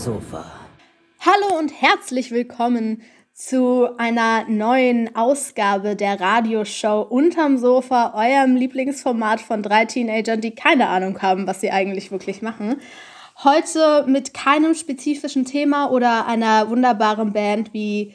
[0.00, 0.50] Sofa.
[1.20, 3.02] Hallo und herzlich willkommen
[3.34, 10.88] zu einer neuen Ausgabe der Radioshow Unterm Sofa, eurem Lieblingsformat von drei Teenagern, die keine
[10.88, 12.76] Ahnung haben, was sie eigentlich wirklich machen.
[13.44, 18.14] Heute mit keinem spezifischen Thema oder einer wunderbaren Band wie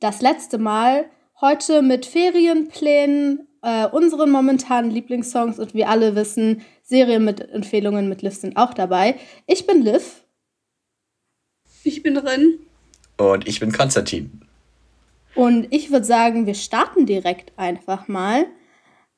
[0.00, 1.04] das letzte Mal.
[1.42, 8.22] Heute mit Ferienplänen, äh, unseren momentanen Lieblingssongs und wie alle wissen, Serien mit Empfehlungen mit
[8.22, 9.16] Liv sind auch dabei.
[9.46, 10.22] Ich bin Liv.
[11.86, 12.58] Ich bin drin.
[13.16, 14.40] Und ich bin Konstantin.
[15.36, 18.46] Und ich würde sagen, wir starten direkt einfach mal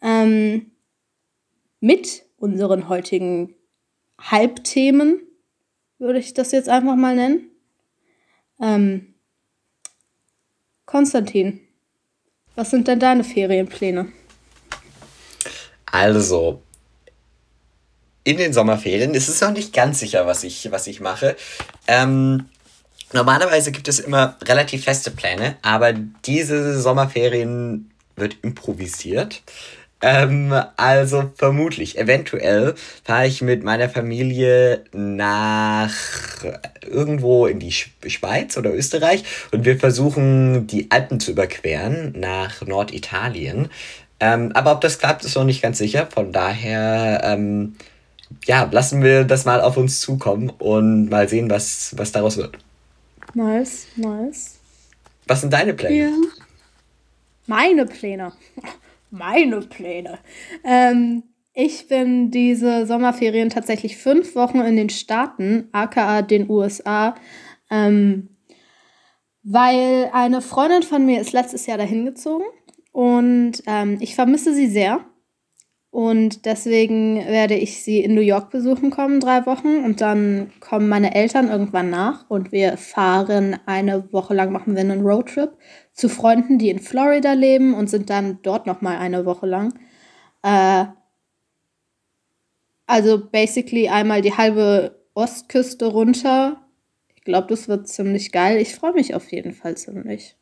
[0.02, 0.70] ähm,
[1.80, 3.54] mit unseren heutigen
[4.20, 5.22] Halbthemen,
[5.98, 7.50] würde ich das jetzt einfach mal nennen.
[8.60, 9.14] Ähm,
[10.84, 11.60] Konstantin,
[12.54, 14.12] was sind denn deine Ferienpläne?
[15.86, 16.60] Also,
[18.24, 21.34] in den Sommerferien ist es noch nicht ganz sicher, was ich, was ich mache.
[21.86, 22.50] Ähm,
[23.12, 29.42] Normalerweise gibt es immer relativ feste Pläne, aber diese Sommerferien wird improvisiert.
[30.00, 35.92] Ähm, also vermutlich, eventuell fahre ich mit meiner Familie nach
[36.82, 43.70] irgendwo in die Schweiz oder Österreich und wir versuchen die Alpen zu überqueren nach Norditalien.
[44.20, 46.08] Ähm, aber ob das klappt, ist noch nicht ganz sicher.
[46.12, 47.76] Von daher, ähm,
[48.46, 52.58] ja, lassen wir das mal auf uns zukommen und mal sehen, was, was daraus wird.
[53.34, 54.58] Nice, nice.
[55.26, 56.10] Was sind deine Pläne?
[56.10, 56.16] Ja.
[57.46, 58.32] Meine Pläne.
[59.10, 60.18] Meine Pläne.
[60.64, 61.22] Ähm,
[61.54, 67.14] ich bin diese Sommerferien tatsächlich fünf Wochen in den Staaten, aka den USA,
[67.70, 68.28] ähm,
[69.42, 72.44] weil eine Freundin von mir ist letztes Jahr dahin gezogen
[72.92, 75.04] und ähm, ich vermisse sie sehr.
[75.90, 79.84] Und deswegen werde ich sie in New York besuchen kommen, drei Wochen.
[79.84, 84.80] Und dann kommen meine Eltern irgendwann nach und wir fahren eine Woche lang, machen wir
[84.80, 85.56] einen Roadtrip
[85.92, 89.72] zu Freunden, die in Florida leben und sind dann dort nochmal eine Woche lang.
[90.42, 90.84] Äh,
[92.86, 96.66] also basically einmal die halbe Ostküste runter.
[97.14, 98.58] Ich glaube, das wird ziemlich geil.
[98.58, 100.36] Ich freue mich auf jeden Fall ziemlich.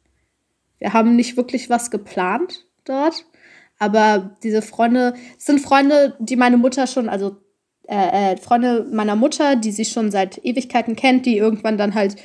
[0.79, 3.25] Wir haben nicht wirklich was geplant dort.
[3.79, 7.37] Aber diese Freunde sind Freunde, die meine Mutter schon, also
[7.89, 12.17] äh, äh, Freunde meiner Mutter, die sie schon seit Ewigkeiten kennt, die irgendwann dann halt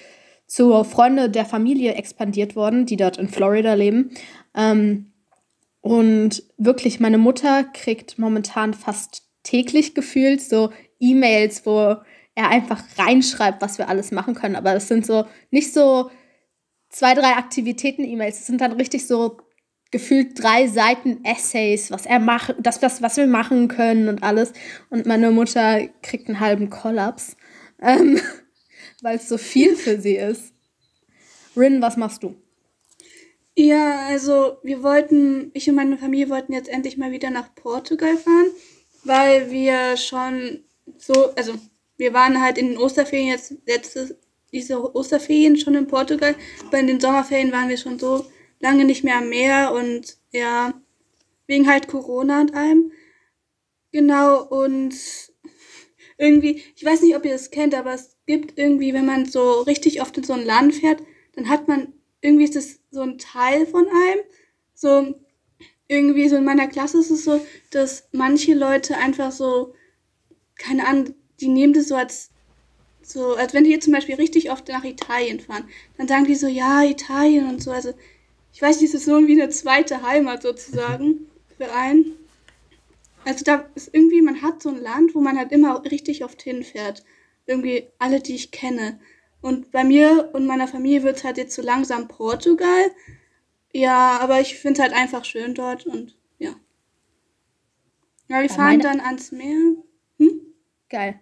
[0.48, 4.12] zu Freunde der Familie expandiert wurden, die dort in Florida leben.
[4.56, 5.12] Ähm,
[5.82, 11.96] und wirklich, meine Mutter kriegt momentan fast täglich gefühlt so E-Mails, wo
[12.36, 14.56] er einfach reinschreibt, was wir alles machen können.
[14.56, 16.12] Aber das sind so nicht so
[16.90, 18.38] zwei, drei Aktivitäten-E-Mails.
[18.38, 19.38] Das sind dann richtig so
[19.92, 24.54] gefühlt drei Seiten Essays, was er macht, das, was, was wir machen können und alles.
[24.90, 27.36] Und meine Mutter kriegt einen halben Kollaps,
[27.82, 28.20] ähm,
[29.02, 30.54] weil es so viel für sie ist.
[31.56, 32.36] Rin, was machst du?
[33.54, 38.16] Ja, also wir wollten, ich und meine Familie wollten jetzt endlich mal wieder nach Portugal
[38.16, 38.48] fahren,
[39.04, 40.64] weil wir schon
[40.98, 41.56] so, also
[41.98, 44.18] wir waren halt in den Osterferien jetzt letzte,
[44.54, 46.36] diese Osterferien schon in Portugal,
[46.66, 48.26] aber in den Sommerferien waren wir schon so
[48.62, 50.74] lange nicht mehr am Meer und ja,
[51.48, 52.92] wegen halt Corona und allem.
[53.92, 54.96] Genau, und
[56.18, 59.62] irgendwie, ich weiß nicht, ob ihr das kennt, aber es gibt irgendwie, wenn man so
[59.62, 61.02] richtig oft in so ein Land fährt,
[61.36, 64.20] dann hat man, irgendwie ist das so ein Teil von einem.
[64.74, 65.16] So,
[65.88, 69.74] irgendwie so in meiner Klasse ist es so, dass manche Leute einfach so,
[70.58, 72.30] keine Ahnung, die nehmen das so als,
[73.02, 75.68] so, als wenn die jetzt zum Beispiel richtig oft nach Italien fahren,
[75.98, 77.94] dann sagen die so, ja, Italien und so, also
[78.54, 82.18] ich weiß nicht, es ist so wie eine zweite Heimat sozusagen für einen.
[83.26, 86.42] Also da ist irgendwie, man hat so ein Land, wo man halt immer richtig oft
[86.42, 87.04] hinfährt.
[87.46, 89.00] Irgendwie alle, die ich kenne.
[89.42, 92.92] Und bei mir und meiner Familie wird es halt jetzt so langsam Portugal.
[93.74, 96.52] Ja, aber ich finde es halt einfach schön dort und ja.
[98.28, 99.76] Ja, wir Bei fahren dann ans Meer.
[100.18, 100.42] Hm?
[100.90, 101.20] Geil.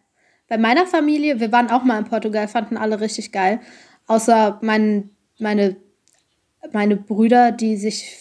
[0.48, 3.62] Bei meiner Familie, wir waren auch mal in Portugal, fanden alle richtig geil.
[4.08, 5.78] Außer mein, meine
[6.72, 8.18] meine Brüder, die sich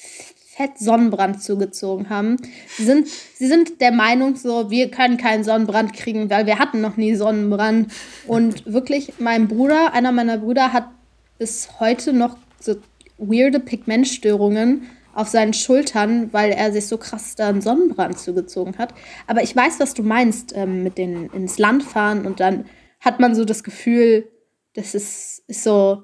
[0.58, 2.36] fett Sonnenbrand zugezogen haben.
[2.76, 6.80] Sie sind, sie sind der Meinung so, wir können keinen Sonnenbrand kriegen, weil wir hatten
[6.80, 7.92] noch nie Sonnenbrand.
[8.26, 10.88] Und wirklich, mein Bruder, einer meiner Brüder hat
[11.38, 12.74] bis heute noch so
[13.18, 18.94] weirde Pigmentstörungen auf seinen Schultern, weil er sich so krass da einen Sonnenbrand zugezogen hat.
[19.28, 22.66] Aber ich weiß, was du meinst ähm, mit den ins Land fahren und dann
[23.00, 24.28] hat man so das Gefühl,
[24.74, 26.02] das ist, ist so,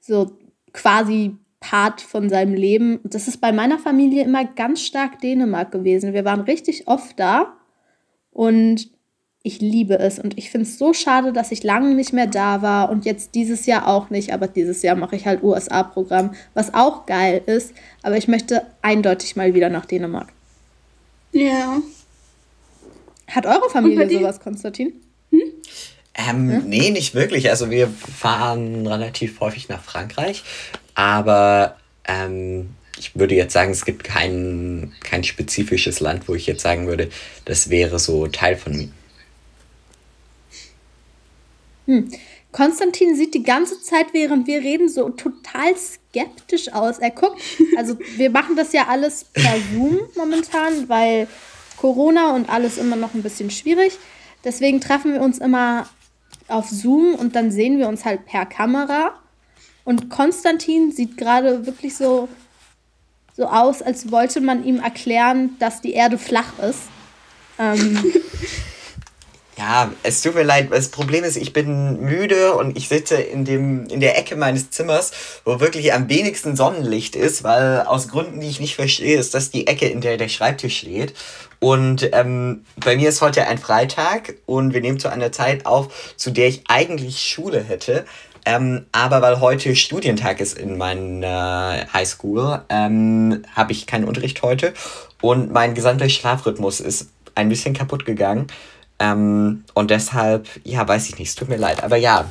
[0.00, 0.38] so
[0.76, 3.00] quasi Part von seinem Leben.
[3.02, 6.12] Das ist bei meiner Familie immer ganz stark Dänemark gewesen.
[6.12, 7.56] Wir waren richtig oft da
[8.30, 8.88] und
[9.46, 12.62] Ich liebe es und ich finde es so schade, dass ich lange nicht mehr da
[12.62, 14.32] war und jetzt dieses Jahr auch nicht.
[14.32, 17.72] Aber dieses Jahr mache ich halt USA-Programm, was auch geil ist.
[18.02, 20.32] Aber ich möchte eindeutig mal wieder nach Dänemark.
[21.30, 21.80] Ja.
[23.28, 24.94] Hat eure Familie sowas, Konstantin?
[26.16, 26.50] Hm?
[26.50, 26.68] Ähm, hm?
[26.68, 27.50] Nee, nicht wirklich.
[27.50, 30.42] Also wir fahren relativ häufig nach Frankreich,
[30.94, 31.76] aber
[32.06, 36.86] ähm, ich würde jetzt sagen, es gibt kein, kein spezifisches Land, wo ich jetzt sagen
[36.86, 37.10] würde,
[37.44, 38.88] das wäre so Teil von mir.
[41.86, 42.10] Hm.
[42.52, 46.98] Konstantin sieht die ganze Zeit, während wir reden, so total skeptisch aus.
[46.98, 47.38] Er guckt,
[47.76, 51.28] also wir machen das ja alles per Zoom momentan, weil
[51.76, 53.98] Corona und alles immer noch ein bisschen schwierig.
[54.42, 55.86] Deswegen treffen wir uns immer
[56.48, 59.14] auf Zoom und dann sehen wir uns halt per Kamera.
[59.84, 62.28] Und Konstantin sieht gerade wirklich so,
[63.36, 66.82] so aus, als wollte man ihm erklären, dass die Erde flach ist.
[67.58, 68.12] Ähm,
[69.58, 70.68] Ja, es tut mir leid.
[70.70, 74.68] Das Problem ist, ich bin müde und ich sitze in, dem, in der Ecke meines
[74.70, 75.12] Zimmers,
[75.46, 79.50] wo wirklich am wenigsten Sonnenlicht ist, weil aus Gründen, die ich nicht verstehe, ist das
[79.50, 81.14] die Ecke, in der der Schreibtisch steht.
[81.58, 86.14] Und ähm, bei mir ist heute ein Freitag und wir nehmen zu einer Zeit auf,
[86.16, 88.04] zu der ich eigentlich Schule hätte.
[88.44, 94.72] Ähm, aber weil heute Studientag ist in meiner Highschool, ähm, habe ich keinen Unterricht heute
[95.20, 98.46] und mein gesamter Schlafrhythmus ist ein bisschen kaputt gegangen.
[98.98, 101.82] Ähm, und deshalb, ja, weiß ich nicht, es tut mir leid.
[101.82, 102.26] Aber ja,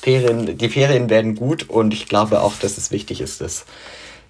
[0.00, 3.66] Ferien, die Ferien werden gut und ich glaube auch, dass es wichtig ist, dass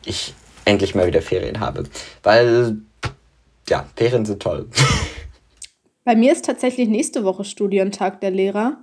[0.05, 0.35] ich
[0.65, 1.85] endlich mal wieder Ferien habe.
[2.23, 2.79] Weil,
[3.69, 4.69] ja, Ferien sind toll.
[6.05, 8.79] Bei mir ist tatsächlich nächste Woche Studientag der Lehrer.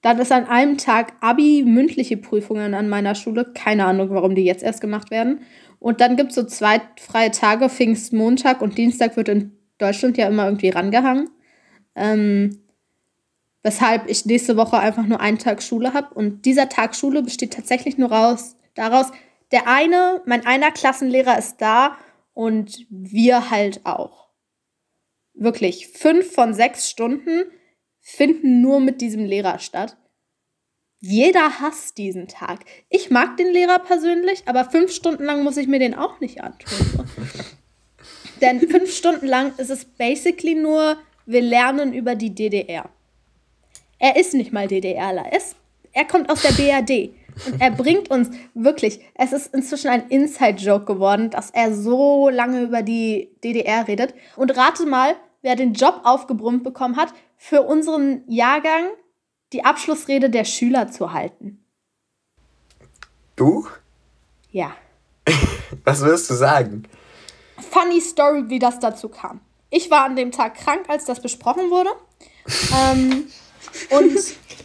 [0.00, 3.52] Dann ist an einem Tag Abi mündliche Prüfungen an meiner Schule.
[3.52, 5.40] Keine Ahnung, warum die jetzt erst gemacht werden.
[5.80, 10.28] Und dann gibt es so zwei freie Tage, Pfingstmontag und Dienstag wird in Deutschland ja
[10.28, 11.30] immer irgendwie rangehangen.
[11.96, 12.60] Ähm,
[13.62, 16.14] weshalb ich nächste Woche einfach nur einen Tag Schule habe.
[16.14, 19.10] Und dieser Tag Schule besteht tatsächlich nur raus, daraus,
[19.50, 21.96] der eine, mein einer Klassenlehrer ist da
[22.34, 24.27] und wir halt auch.
[25.40, 27.44] Wirklich, fünf von sechs Stunden
[28.00, 29.96] finden nur mit diesem Lehrer statt.
[31.00, 32.64] Jeder hasst diesen Tag.
[32.88, 36.42] Ich mag den Lehrer persönlich, aber fünf Stunden lang muss ich mir den auch nicht
[36.42, 37.08] antun.
[38.40, 42.88] Denn fünf Stunden lang ist es basically nur wir lernen über die DDR.
[43.98, 45.26] Er ist nicht mal DDRler.
[45.30, 45.40] Er,
[45.92, 47.10] er kommt aus der BRD.
[47.46, 52.62] Und er bringt uns wirklich, es ist inzwischen ein Inside-Joke geworden, dass er so lange
[52.62, 54.14] über die DDR redet.
[54.36, 58.86] Und rate mal, wer den Job aufgebrummt bekommen hat, für unseren Jahrgang
[59.52, 61.64] die Abschlussrede der Schüler zu halten.
[63.36, 63.66] Du?
[64.50, 64.72] Ja.
[65.84, 66.84] Was wirst du sagen?
[67.70, 69.40] Funny Story, wie das dazu kam.
[69.70, 71.90] Ich war an dem Tag krank, als das besprochen wurde.
[72.74, 73.26] ähm,
[73.90, 74.18] und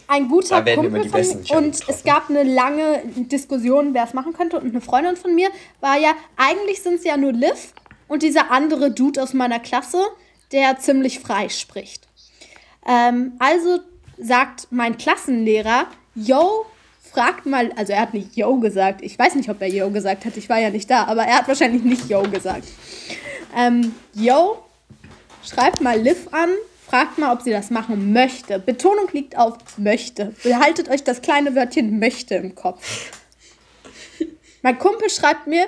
[0.06, 1.56] ein guter Kumpel von mir.
[1.56, 4.58] Und es gab eine lange Diskussion, wer es machen könnte.
[4.58, 5.48] Und eine Freundin von mir
[5.80, 7.74] war ja, eigentlich sind es ja nur Liv
[8.08, 10.02] und dieser andere Dude aus meiner Klasse,
[10.54, 12.08] der ziemlich frei spricht.
[12.86, 13.80] Ähm, also
[14.16, 16.64] sagt mein Klassenlehrer, yo,
[17.02, 20.24] fragt mal, also er hat nicht yo gesagt, ich weiß nicht, ob er yo gesagt
[20.24, 22.68] hat, ich war ja nicht da, aber er hat wahrscheinlich nicht yo gesagt.
[23.56, 24.64] Ähm, yo,
[25.44, 26.50] Schreibt mal Liv an,
[26.86, 28.58] fragt mal, ob sie das machen möchte.
[28.58, 30.34] Betonung liegt auf möchte.
[30.42, 33.12] Behaltet euch das kleine Wörtchen möchte im Kopf.
[34.62, 35.66] Mein Kumpel schreibt mir,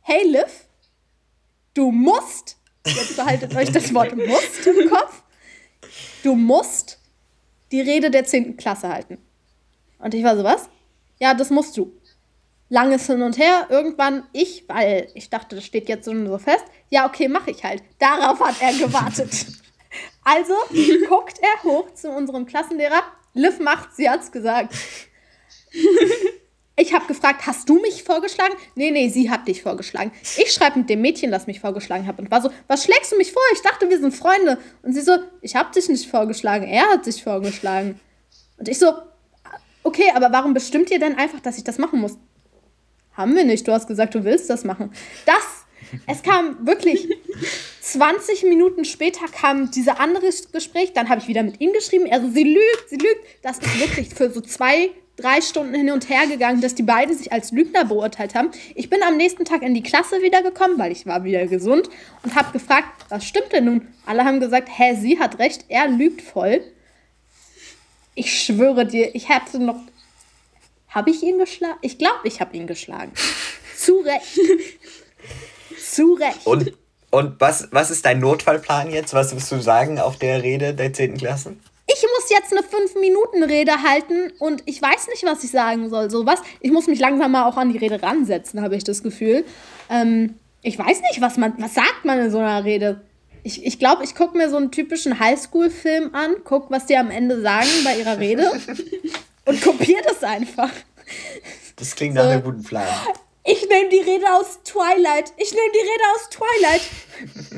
[0.00, 0.66] hey Liv,
[1.74, 5.22] du musst, jetzt behaltet euch das Wort musst im Kopf,
[6.22, 6.98] du musst
[7.70, 8.56] die Rede der 10.
[8.56, 9.18] Klasse halten.
[9.98, 10.68] Und ich war so, was?
[11.18, 11.92] Ja, das musst du
[12.72, 13.66] langes Hin und Her.
[13.68, 16.64] Irgendwann ich, weil ich dachte, das steht jetzt so fest.
[16.88, 17.82] Ja, okay, mache ich halt.
[17.98, 19.46] Darauf hat er gewartet.
[20.24, 20.54] also
[21.08, 23.02] guckt er hoch zu unserem Klassenlehrer.
[23.34, 24.74] Liv macht, sie hat's gesagt.
[26.76, 28.54] Ich habe gefragt, hast du mich vorgeschlagen?
[28.74, 30.10] Nee, nee, sie hat dich vorgeschlagen.
[30.22, 33.16] Ich schreibe mit dem Mädchen, das mich vorgeschlagen hat und war so, was schlägst du
[33.16, 33.42] mich vor?
[33.52, 34.58] Ich dachte, wir sind Freunde.
[34.82, 38.00] Und sie so, ich habe dich nicht vorgeschlagen, er hat dich vorgeschlagen.
[38.56, 38.94] Und ich so,
[39.82, 42.16] okay, aber warum bestimmt ihr denn einfach, dass ich das machen muss?
[43.14, 43.68] Haben wir nicht.
[43.68, 44.92] Du hast gesagt, du willst das machen.
[45.26, 45.66] Das,
[46.06, 47.08] es kam wirklich
[47.82, 50.92] 20 Minuten später kam dieser andere Gespräch.
[50.94, 52.06] Dann habe ich wieder mit ihm geschrieben.
[52.10, 53.20] Also sie lügt, sie lügt.
[53.42, 57.16] Das ist wirklich für so zwei, drei Stunden hin und her gegangen, dass die beiden
[57.16, 58.50] sich als Lügner beurteilt haben.
[58.74, 61.88] Ich bin am nächsten Tag in die Klasse wiedergekommen, weil ich war wieder gesund
[62.22, 63.88] und habe gefragt, was stimmt denn nun?
[64.06, 66.62] Alle haben gesagt, hä, sie hat recht, er lügt voll.
[68.14, 69.80] Ich schwöre dir, ich hätte noch
[70.92, 71.78] habe ich ihn geschlagen?
[71.80, 73.12] Ich glaube, ich habe ihn geschlagen.
[73.76, 74.38] Zu Recht.
[75.90, 76.46] Zu Recht.
[76.46, 76.72] Und,
[77.10, 79.14] und was, was ist dein Notfallplan jetzt?
[79.14, 81.16] Was wirst du sagen auf der Rede der 10.
[81.16, 81.56] Klasse?
[81.86, 86.10] Ich muss jetzt eine 5-Minuten-Rede halten und ich weiß nicht, was ich sagen soll.
[86.10, 86.40] So was.
[86.60, 89.44] Ich muss mich langsam mal auch an die Rede ransetzen, habe ich das Gefühl.
[89.90, 93.02] Ähm, ich weiß nicht, was man, was sagt man in so einer Rede?
[93.44, 96.96] Ich glaube, ich, glaub, ich gucke mir so einen typischen Highschool-Film an, guck, was die
[96.96, 98.48] am Ende sagen bei ihrer Rede
[99.44, 100.70] und kopiere das einfach.
[101.74, 102.22] Das klingt so.
[102.22, 102.86] nach einem guten Plan.
[103.44, 105.32] Ich nehme die Rede aus Twilight.
[105.36, 106.82] Ich nehme die Rede aus Twilight.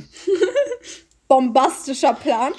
[1.29, 2.55] Bombastischer Plan.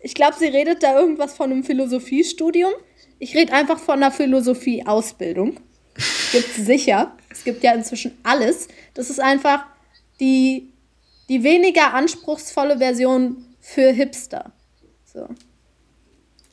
[0.00, 2.72] Ich glaube, sie redet da irgendwas von einem Philosophiestudium.
[3.18, 5.58] Ich rede einfach von einer Philosophie-Ausbildung.
[6.32, 7.16] Gibt sicher.
[7.30, 8.68] Es gibt ja inzwischen alles.
[8.94, 9.64] Das ist einfach
[10.20, 10.72] die,
[11.28, 14.52] die weniger anspruchsvolle Version für Hipster.
[15.04, 15.28] So.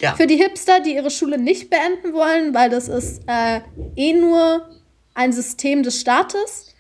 [0.02, 0.16] Ja.
[0.16, 3.62] Für die Hipster, die ihre Schule nicht beenden wollen, weil das ist äh,
[3.96, 4.70] eh nur
[5.14, 6.74] ein System des Staates.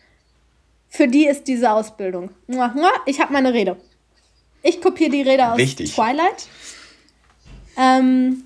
[0.90, 2.32] Für die ist diese Ausbildung.
[3.06, 3.78] Ich habe meine Rede.
[4.66, 5.94] Ich kopiere die Rede aus Richtig.
[5.94, 6.48] Twilight.
[7.78, 8.46] Ähm,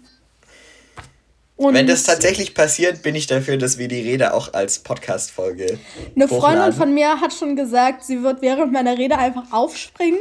[1.56, 5.80] Wenn das tatsächlich passiert, bin ich dafür, dass wir die Rede auch als Podcast-Folge.
[6.18, 10.20] Eine Freundin von mir hat schon gesagt, sie wird während meiner Rede einfach aufspringen,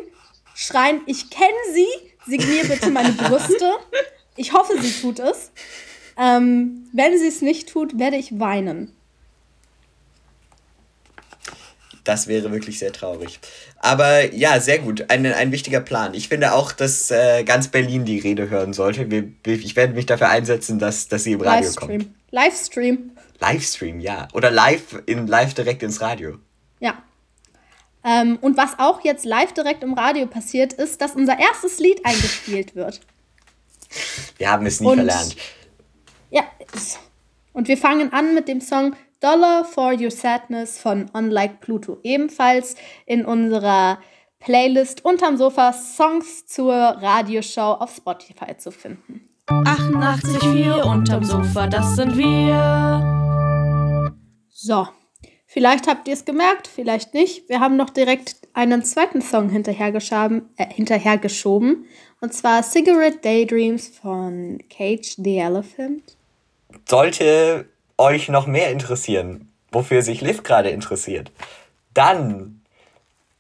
[0.55, 1.89] schreien: Ich kenne sie,
[2.31, 3.73] signier bitte meine Brüste.
[4.37, 5.51] Ich hoffe, sie tut es.
[6.17, 8.93] Ähm, wenn sie es nicht tut, werde ich weinen.
[12.09, 13.39] Das wäre wirklich sehr traurig.
[13.77, 15.11] Aber ja, sehr gut.
[15.11, 16.15] Ein, ein wichtiger Plan.
[16.15, 19.07] Ich finde auch, dass äh, ganz Berlin die Rede hören sollte.
[19.45, 22.01] Ich werde mich dafür einsetzen, dass, dass sie im Radio Livestream.
[22.01, 22.15] kommt.
[22.31, 23.11] Livestream.
[23.41, 24.27] Livestream, ja.
[24.33, 26.39] Oder live, in, live direkt ins Radio.
[26.81, 26.95] Ja.
[28.03, 32.07] Ähm, und was auch jetzt live direkt im Radio passiert, ist, dass unser erstes Lied
[32.07, 33.03] eingespielt wird.
[34.39, 35.37] Wir haben es nie und, verlernt.
[36.31, 36.45] Ja.
[37.53, 41.99] Und wir fangen an mit dem Song Dollar for Your Sadness von Unlike Pluto.
[42.03, 43.99] Ebenfalls in unserer
[44.39, 49.29] Playlist unterm Sofa Songs zur Radioshow auf Spotify zu finden.
[49.49, 54.15] 88,4 unterm Sofa, das sind wir.
[54.51, 54.87] So,
[55.47, 57.49] vielleicht habt ihr es gemerkt, vielleicht nicht.
[57.49, 61.87] Wir haben noch direkt einen zweiten Song hinterhergeschoben, äh, hinterhergeschoben.
[62.21, 66.17] Und zwar Cigarette Daydreams von Cage the Elephant.
[66.87, 71.31] Sollte euch noch mehr interessieren, wofür sich Liv gerade interessiert,
[71.93, 72.63] dann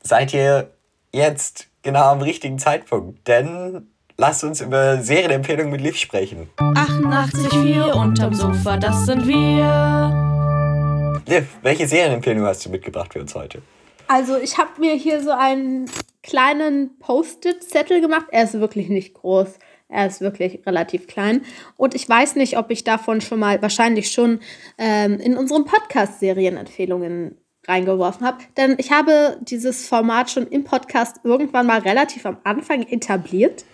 [0.02, 0.70] seid ihr
[1.12, 6.50] jetzt genau am richtigen Zeitpunkt, denn lasst uns über Serienempfehlungen mit Liv sprechen.
[6.58, 11.22] 88,4 unterm Sofa, das sind wir.
[11.26, 13.62] Liv, welche Serienempfehlung hast du mitgebracht für uns heute?
[14.08, 15.90] Also ich habe mir hier so einen
[16.22, 18.26] kleinen Post-it-Zettel gemacht.
[18.30, 19.58] Er ist wirklich nicht groß.
[19.88, 21.42] Er ist wirklich relativ klein.
[21.76, 24.40] Und ich weiß nicht, ob ich davon schon mal, wahrscheinlich schon,
[24.76, 28.38] ähm, in unseren Podcast-Serienempfehlungen reingeworfen habe.
[28.56, 33.64] Denn ich habe dieses Format schon im Podcast irgendwann mal relativ am Anfang etabliert.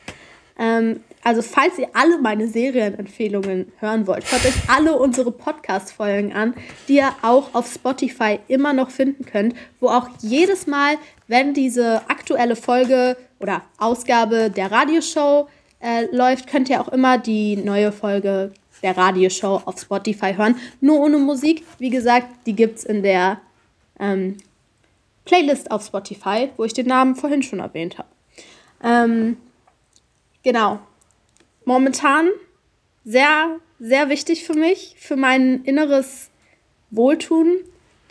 [0.58, 6.54] Ähm, also falls ihr alle meine Serienempfehlungen hören wollt, hört euch alle unsere Podcast-Folgen an,
[6.86, 12.02] die ihr auch auf Spotify immer noch finden könnt, wo auch jedes Mal, wenn diese
[12.08, 15.48] aktuelle Folge oder Ausgabe der Radioshow
[15.84, 20.56] äh, läuft, könnt ihr auch immer die neue Folge der Radioshow auf Spotify hören.
[20.80, 21.64] Nur ohne Musik.
[21.78, 23.40] Wie gesagt, die gibt es in der
[24.00, 24.38] ähm,
[25.24, 28.08] Playlist auf Spotify, wo ich den Namen vorhin schon erwähnt habe.
[28.82, 29.36] Ähm,
[30.42, 30.80] genau.
[31.64, 32.28] Momentan
[33.04, 36.30] sehr, sehr wichtig für mich, für mein inneres
[36.90, 37.56] Wohltun.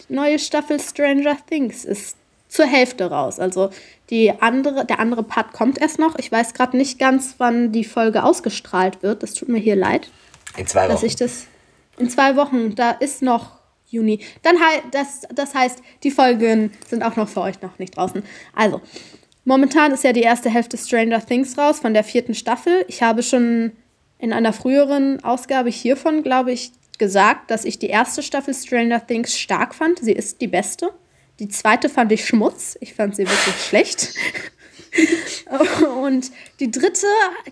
[0.08, 2.18] Die neue Staffel Stranger Things ist
[2.53, 3.39] zur Hälfte raus.
[3.39, 3.72] Also
[4.12, 6.19] die andere, der andere Part kommt erst noch.
[6.19, 9.24] Ich weiß gerade nicht ganz, wann die Folge ausgestrahlt wird.
[9.24, 10.12] Das tut mir hier leid.
[10.55, 10.91] In zwei Wochen.
[10.91, 11.48] Dass ich das
[11.98, 14.19] in zwei Wochen, da ist noch Juni.
[14.43, 18.24] Dann halt, das, das heißt, die Folgen sind auch noch für euch noch nicht draußen.
[18.55, 18.81] Also,
[19.45, 22.86] momentan ist ja die erste Hälfte Stranger Things raus von der vierten Staffel.
[22.88, 23.72] Ich habe schon
[24.19, 29.39] in einer früheren Ausgabe hiervon, glaube ich, gesagt, dass ich die erste Staffel Stranger Things
[29.39, 30.00] stark fand.
[30.00, 30.93] Sie ist die beste.
[31.40, 32.78] Die zweite fand ich Schmutz.
[32.80, 34.16] Ich fand sie wirklich schlecht.
[36.02, 37.08] Und die dritte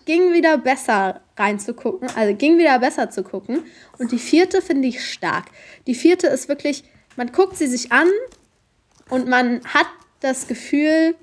[0.05, 3.63] ging wieder besser reinzugucken, also ging wieder besser zu gucken.
[3.97, 5.45] Und die vierte finde ich stark.
[5.87, 6.83] Die vierte ist wirklich,
[7.15, 8.07] man guckt sie sich an
[9.09, 9.87] und man hat
[10.19, 11.15] das Gefühl,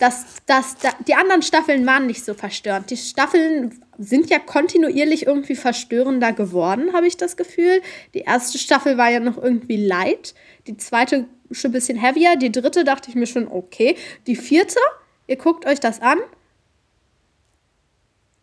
[0.00, 2.90] dass, dass da, die anderen Staffeln waren nicht so verstörend.
[2.90, 7.80] Die Staffeln sind ja kontinuierlich irgendwie verstörender geworden, habe ich das Gefühl.
[8.12, 10.34] Die erste Staffel war ja noch irgendwie light,
[10.66, 13.96] die zweite schon ein bisschen heavier, die dritte dachte ich mir schon okay.
[14.26, 14.78] Die vierte,
[15.26, 16.18] ihr guckt euch das an.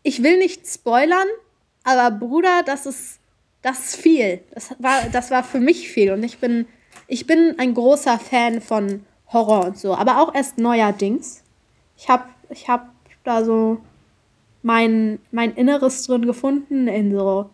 [0.04, 1.28] Ich will nicht spoilern,
[1.84, 3.20] aber Bruder, das ist,
[3.62, 4.42] das ist viel.
[4.54, 6.68] Das war, das war für mich viel und ich bin,
[7.08, 11.44] ich bin ein großer Fan von Horror und so, aber auch erst neuerdings.
[11.98, 12.90] Ich habe ich hab
[13.24, 13.78] da so
[14.64, 17.50] mein, mein Inneres drin gefunden, in so,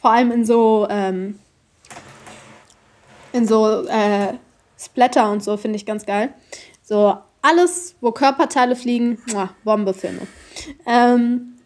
[0.00, 1.38] vor allem in so, ähm,
[3.32, 4.34] in so äh,
[4.78, 6.34] Splatter und so, finde ich ganz geil.
[6.82, 10.26] So alles, wo Körperteile fliegen, muah, Bombefilme.
[10.86, 11.56] Ähm,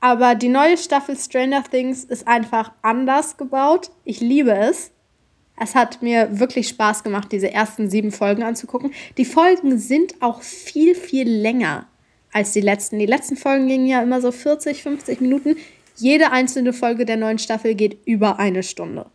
[0.00, 3.90] aber die neue Staffel Stranger Things ist einfach anders gebaut.
[4.04, 4.90] Ich liebe es.
[5.56, 8.92] Es hat mir wirklich Spaß gemacht, diese ersten sieben Folgen anzugucken.
[9.16, 11.86] Die Folgen sind auch viel, viel länger
[12.32, 12.98] als die letzten.
[12.98, 15.56] Die letzten Folgen gingen ja immer so 40, 50 Minuten.
[15.96, 19.06] Jede einzelne Folge der neuen Staffel geht über eine Stunde.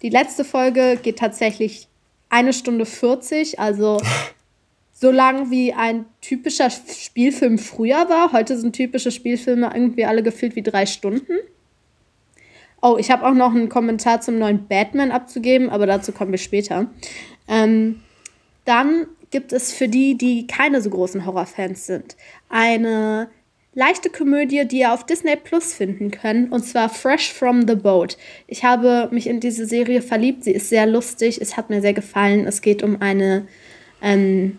[0.00, 1.88] Die letzte Folge geht tatsächlich
[2.30, 4.00] eine Stunde 40, also
[4.92, 8.32] so lang wie ein typischer Spielfilm früher war.
[8.32, 11.34] Heute sind typische Spielfilme irgendwie alle gefühlt wie drei Stunden.
[12.86, 16.38] Oh, ich habe auch noch einen Kommentar zum neuen Batman abzugeben, aber dazu kommen wir
[16.38, 16.90] später.
[17.48, 18.02] Ähm,
[18.66, 22.14] dann gibt es für die, die keine so großen Horrorfans sind,
[22.50, 23.30] eine
[23.72, 28.18] leichte Komödie, die ihr auf Disney Plus finden könnt, und zwar Fresh from the Boat.
[28.48, 30.44] Ich habe mich in diese Serie verliebt.
[30.44, 31.40] Sie ist sehr lustig.
[31.40, 32.46] Es hat mir sehr gefallen.
[32.46, 33.46] Es geht um eine
[34.02, 34.58] ähm,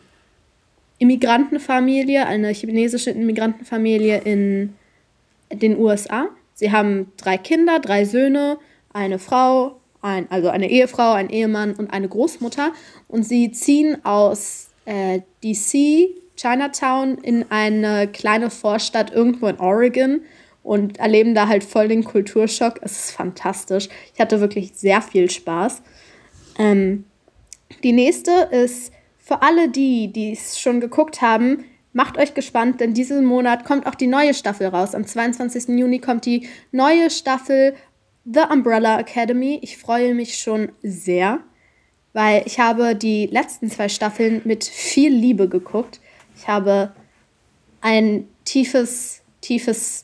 [0.97, 4.73] Immigrantenfamilie, eine chinesische Immigrantenfamilie in
[5.51, 6.29] den USA.
[6.55, 8.57] Sie haben drei Kinder, drei Söhne,
[8.93, 12.71] eine Frau, ein, also eine Ehefrau, ein Ehemann und eine Großmutter.
[13.07, 20.21] Und sie ziehen aus äh, DC, Chinatown, in eine kleine Vorstadt irgendwo in Oregon
[20.63, 22.79] und erleben da halt voll den Kulturschock.
[22.81, 23.89] Es ist fantastisch.
[24.13, 25.81] Ich hatte wirklich sehr viel Spaß.
[26.57, 27.03] Ähm,
[27.83, 32.93] die nächste ist für alle die, die es schon geguckt haben, Macht euch gespannt, denn
[32.93, 34.93] diesen Monat kommt auch die neue Staffel raus.
[34.93, 35.69] Am 22.
[35.79, 37.73] Juni kommt die neue Staffel
[38.25, 39.59] The Umbrella Academy.
[39.61, 41.39] Ich freue mich schon sehr,
[42.11, 46.01] weil ich habe die letzten zwei Staffeln mit viel Liebe geguckt.
[46.35, 46.91] Ich habe
[47.79, 50.03] ein tiefes, tiefes...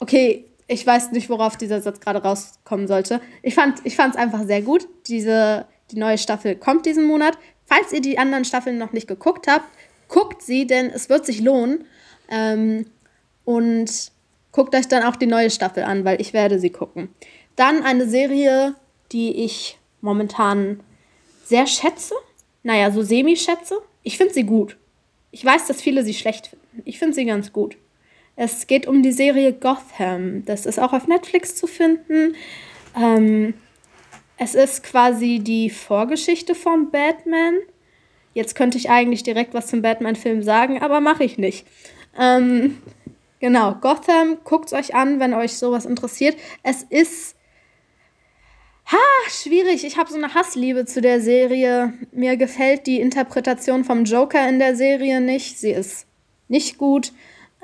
[0.00, 3.20] Okay, ich weiß nicht, worauf dieser Satz gerade rauskommen sollte.
[3.42, 4.88] Ich fand es einfach sehr gut.
[5.06, 7.38] Diese, die neue Staffel kommt diesen Monat.
[7.66, 9.66] Falls ihr die anderen Staffeln noch nicht geguckt habt,
[10.12, 11.84] guckt sie, denn es wird sich lohnen.
[12.30, 12.86] Ähm,
[13.44, 14.12] und
[14.52, 17.08] guckt euch dann auch die neue Staffel an, weil ich werde sie gucken.
[17.56, 18.74] Dann eine Serie,
[19.10, 20.80] die ich momentan
[21.44, 22.14] sehr schätze.
[22.62, 23.78] Naja, so semi-schätze.
[24.04, 24.76] Ich finde sie gut.
[25.32, 26.82] Ich weiß, dass viele sie schlecht finden.
[26.84, 27.76] Ich finde sie ganz gut.
[28.36, 30.44] Es geht um die Serie Gotham.
[30.44, 32.34] Das ist auch auf Netflix zu finden.
[32.96, 33.54] Ähm,
[34.36, 37.54] es ist quasi die Vorgeschichte von Batman.
[38.34, 41.66] Jetzt könnte ich eigentlich direkt was zum Batman-Film sagen, aber mache ich nicht.
[42.18, 42.78] Ähm,
[43.40, 46.36] genau, Gotham, guckt euch an, wenn euch sowas interessiert.
[46.62, 47.36] Es ist
[48.86, 49.84] ha, schwierig.
[49.84, 51.92] Ich habe so eine Hassliebe zu der Serie.
[52.12, 55.58] Mir gefällt die Interpretation vom Joker in der Serie nicht.
[55.58, 56.06] Sie ist
[56.48, 57.12] nicht gut.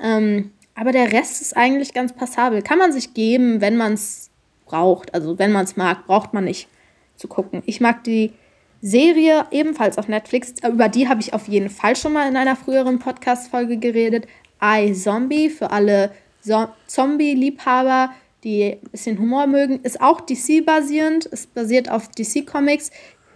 [0.02, 2.62] Ähm, aber der Rest ist eigentlich ganz passabel.
[2.62, 4.31] Kann man sich geben, wenn man es
[4.64, 5.12] braucht.
[5.14, 6.68] Also wenn man es mag, braucht man nicht
[7.16, 7.62] zu gucken.
[7.66, 8.33] Ich mag die
[8.80, 12.54] Serie, ebenfalls auf Netflix, über die habe ich auf jeden Fall schon mal in einer
[12.54, 14.28] früheren Podcast-Folge geredet.
[14.62, 18.10] I Zombie für alle so Zombie-Liebhaber,
[18.44, 22.92] die ein bisschen Humor mögen, ist auch DC-basierend, ist basiert auf DC-Comics,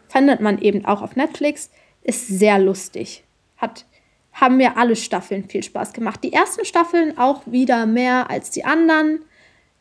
[0.08, 1.70] findet man eben auch auf Netflix,
[2.02, 3.24] ist sehr lustig.
[3.56, 3.84] Hat,
[4.32, 6.20] haben mir alle Staffeln viel Spaß gemacht.
[6.22, 9.24] Die ersten Staffeln auch wieder mehr als die anderen,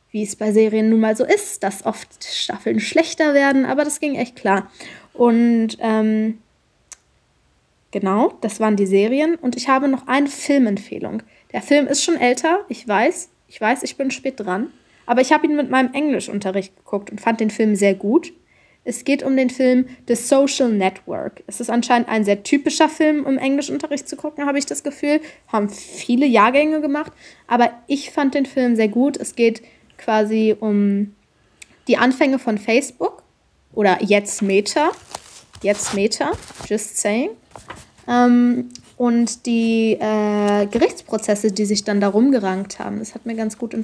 [0.10, 4.00] wie es bei Serien nun mal so ist, dass oft Staffeln schlechter werden, aber das
[4.00, 4.69] ging echt klar.
[5.13, 6.39] Und ähm,
[7.91, 9.36] genau, das waren die Serien.
[9.36, 11.24] Und ich habe noch eine Filmempfehlung.
[11.54, 13.30] Der Film ist schon älter, ich weiß.
[13.47, 14.67] Ich weiß, ich bin spät dran.
[15.06, 18.32] Aber ich habe ihn mit meinem Englischunterricht geguckt und fand den Film sehr gut.
[18.84, 21.43] Es geht um den Film The Social Network.
[21.45, 25.21] Es ist anscheinend ein sehr typischer Film, um Englischunterricht zu gucken, habe ich das Gefühl.
[25.47, 27.12] Haben viele Jahrgänge gemacht.
[27.47, 29.17] Aber ich fand den Film sehr gut.
[29.17, 29.62] Es geht
[29.97, 31.13] quasi um
[31.88, 33.21] die Anfänge von Facebook
[33.74, 34.92] oder jetzt Meta.
[35.62, 36.32] Jetzt Meta,
[36.68, 37.30] just saying.
[38.08, 43.58] Ähm, und die äh, Gerichtsprozesse, die sich dann darum gerankt haben, das hat mir ganz
[43.58, 43.76] gut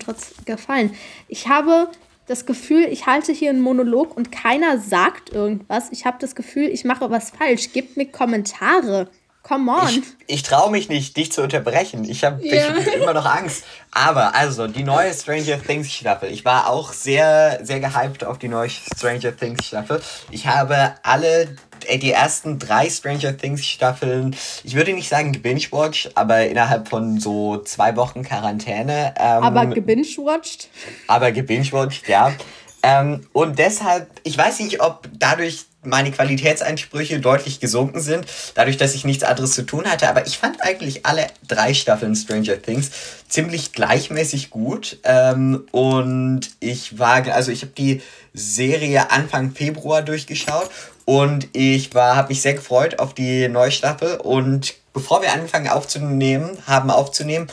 [0.45, 0.93] gefallen.
[1.27, 1.89] Ich habe
[2.27, 5.91] das Gefühl, ich halte hier einen Monolog und keiner sagt irgendwas.
[5.91, 7.71] Ich habe das Gefühl, ich mache was falsch.
[7.71, 9.09] Gebt mir Kommentare.
[9.47, 9.87] Come on.
[9.87, 12.03] Ich, ich traue mich nicht, dich zu unterbrechen.
[12.03, 12.67] Ich habe ja.
[12.95, 13.63] immer noch Angst.
[13.91, 16.29] Aber also, die neue Stranger Things Staffel.
[16.31, 20.01] Ich war auch sehr, sehr gehypt auf die neue Stranger Things Staffel.
[20.31, 21.55] Ich habe alle,
[21.85, 27.17] äh, die ersten drei Stranger Things Staffeln, ich würde nicht sagen gebingewatcht, aber innerhalb von
[27.17, 29.13] so zwei Wochen Quarantäne.
[29.17, 30.67] Ähm, aber gebingewatcht?
[31.07, 32.33] Aber gebingewatcht, ja.
[32.83, 38.95] Ähm, und deshalb, ich weiß nicht, ob dadurch meine Qualitätsansprüche deutlich gesunken sind, dadurch, dass
[38.95, 40.09] ich nichts anderes zu tun hatte.
[40.09, 42.89] Aber ich fand eigentlich alle drei Staffeln Stranger Things
[43.29, 44.97] ziemlich gleichmäßig gut.
[45.03, 48.01] Ähm, und ich war, also ich habe die
[48.33, 50.69] Serie Anfang Februar durchgeschaut
[51.05, 54.17] und ich war, habe mich sehr gefreut auf die neue Staffel.
[54.17, 57.47] Und bevor wir angefangen aufzunehmen, haben aufzunehmen,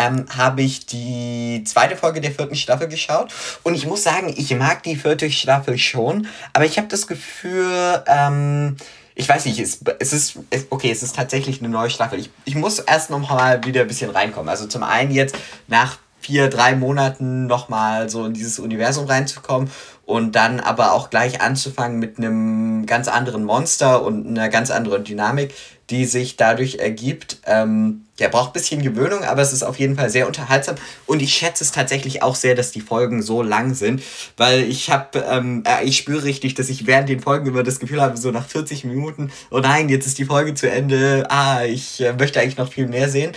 [0.00, 3.32] ähm, habe ich die zweite Folge der vierten Staffel geschaut.
[3.62, 8.02] Und ich muss sagen, ich mag die vierte Staffel schon, aber ich habe das Gefühl,
[8.06, 8.76] ähm,
[9.14, 10.38] ich weiß nicht, es, es ist,
[10.70, 12.18] okay, es ist tatsächlich eine neue Staffel.
[12.18, 14.48] Ich, ich muss erst noch mal wieder ein bisschen reinkommen.
[14.48, 15.36] Also zum einen jetzt
[15.66, 19.70] nach vier, drei Monaten noch mal so in dieses Universum reinzukommen
[20.04, 25.04] und dann aber auch gleich anzufangen mit einem ganz anderen Monster und einer ganz anderen
[25.04, 25.54] Dynamik,
[25.90, 27.38] die sich dadurch ergibt.
[27.46, 30.76] Ähm, der braucht ein bisschen Gewöhnung, aber es ist auf jeden Fall sehr unterhaltsam.
[31.06, 34.02] Und ich schätze es tatsächlich auch sehr, dass die Folgen so lang sind,
[34.36, 37.80] weil ich habe, ähm, äh, ich spüre richtig, dass ich während den Folgen immer das
[37.80, 41.64] Gefühl habe, so nach 40 Minuten, oh nein, jetzt ist die Folge zu Ende, ah,
[41.64, 43.32] ich äh, möchte eigentlich noch viel mehr sehen.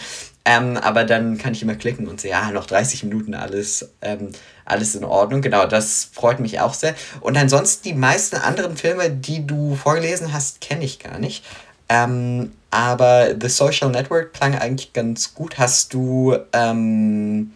[0.46, 4.30] Ähm, aber dann kann ich immer klicken und sehe, ja, noch 30 Minuten alles, ähm,
[4.66, 5.42] alles in Ordnung.
[5.42, 6.96] Genau, das freut mich auch sehr.
[7.22, 11.46] Und ansonsten die meisten anderen Filme, die du vorgelesen hast, kenne ich gar nicht.
[11.89, 15.58] Ähm, aber The Social Network klang eigentlich ganz gut.
[15.58, 17.54] Hast du ähm,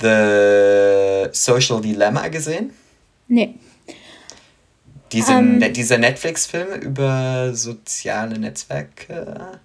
[0.00, 2.72] The Social Dilemma gesehen?
[3.26, 3.54] Nee.
[5.12, 9.60] Diese, ähm, ne, dieser Netflix-Film über soziale Netzwerke?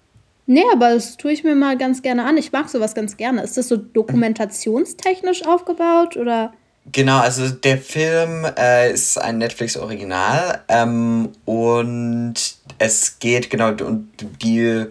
[0.46, 2.36] Nee, aber das tue ich mir mal ganz gerne an.
[2.36, 3.42] Ich mag sowas ganz gerne.
[3.42, 6.52] Ist das so dokumentationstechnisch aufgebaut oder?
[6.92, 12.34] Genau, also der Film äh, ist ein Netflix-Original ähm, und
[12.78, 14.08] es geht genau und
[14.42, 14.86] die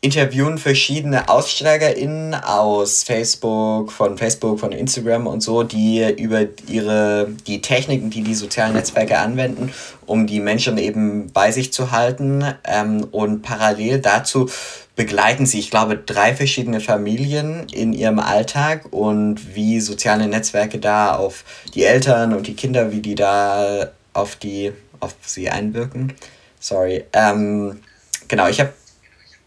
[0.00, 7.60] interviewen verschiedene AussteigerInnen aus Facebook, von Facebook, von Instagram und so, die über ihre, die
[7.60, 9.72] Techniken, die die sozialen Netzwerke anwenden,
[10.06, 14.48] um die Menschen eben bei sich zu halten ähm, und parallel dazu
[14.96, 21.16] begleiten sie, ich glaube, drei verschiedene Familien in ihrem Alltag und wie soziale Netzwerke da
[21.16, 26.12] auf die Eltern und die Kinder, wie die da auf die auf sie einwirken.
[26.60, 27.04] Sorry.
[27.12, 27.80] Ähm,
[28.28, 28.72] genau, ich habe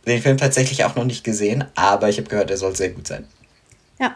[0.05, 3.07] den Film tatsächlich auch noch nicht gesehen, aber ich habe gehört, er soll sehr gut
[3.07, 3.27] sein.
[3.99, 4.15] Ja.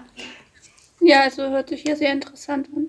[1.00, 2.88] Ja, also hört sich hier sehr interessant an.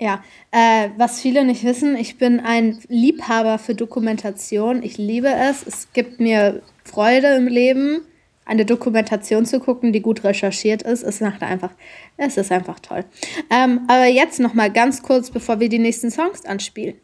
[0.00, 4.82] Ja, äh, was viele nicht wissen, ich bin ein Liebhaber für Dokumentation.
[4.82, 5.66] Ich liebe es.
[5.66, 8.02] Es gibt mir Freude im Leben,
[8.44, 11.02] eine Dokumentation zu gucken, die gut recherchiert ist.
[11.02, 11.72] Es macht einfach,
[12.16, 13.04] es ist einfach toll.
[13.50, 16.94] Ähm, aber jetzt noch mal ganz kurz, bevor wir die nächsten Songs anspielen.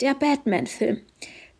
[0.00, 1.00] Der Batman-Film.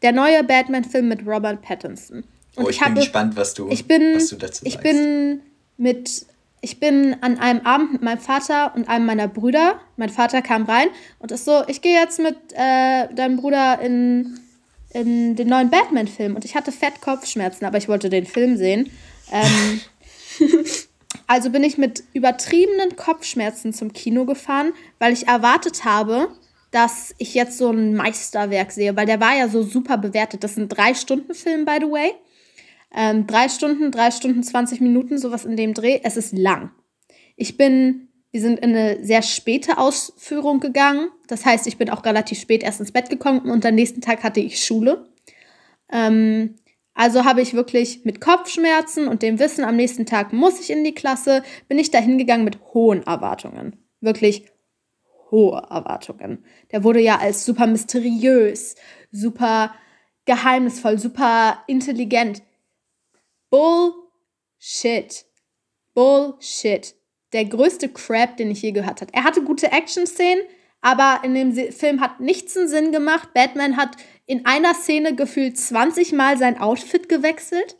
[0.02, 2.24] Der neue Batman-Film mit Robert Pattinson.
[2.56, 4.78] Und oh, ich, ich bin habe, gespannt, was du, ich bin, was du dazu ich
[4.78, 5.40] Bin
[5.76, 6.26] mit,
[6.60, 9.80] ich bin an einem Abend mit meinem Vater und einem meiner Brüder.
[9.96, 14.40] Mein Vater kam rein und ist so, ich gehe jetzt mit äh, deinem Bruder in
[14.92, 18.90] in den neuen Batman-Film und ich hatte fett Kopfschmerzen, aber ich wollte den Film sehen.
[19.30, 19.80] Ähm,
[21.26, 26.28] also bin ich mit übertriebenen Kopfschmerzen zum Kino gefahren, weil ich erwartet habe,
[26.72, 30.44] dass ich jetzt so ein Meisterwerk sehe, weil der war ja so super bewertet.
[30.44, 32.12] Das ist ein Drei-Stunden-Film, by the way.
[32.94, 36.00] Ähm, drei Stunden, drei Stunden, 20 Minuten, sowas in dem Dreh.
[36.02, 36.70] Es ist lang.
[37.36, 41.10] Ich bin wir sind in eine sehr späte Ausführung gegangen.
[41.26, 44.22] Das heißt, ich bin auch relativ spät erst ins Bett gekommen und am nächsten Tag
[44.22, 45.08] hatte ich Schule.
[45.90, 46.54] Ähm,
[46.94, 50.84] also habe ich wirklich mit Kopfschmerzen und dem Wissen, am nächsten Tag muss ich in
[50.84, 53.76] die Klasse, bin ich da hingegangen mit hohen Erwartungen.
[54.00, 54.46] Wirklich
[55.30, 56.44] hohe Erwartungen.
[56.70, 58.76] Der wurde ja als super mysteriös,
[59.10, 59.74] super
[60.24, 62.42] geheimnisvoll, super intelligent.
[63.50, 65.26] Bullshit.
[65.94, 66.94] Bullshit
[67.32, 69.12] der größte Crap, den ich je gehört habe.
[69.14, 70.42] Er hatte gute Action-Szenen,
[70.80, 73.32] aber in dem Film hat nichts einen Sinn gemacht.
[73.34, 77.76] Batman hat in einer Szene gefühlt 20 Mal sein Outfit gewechselt.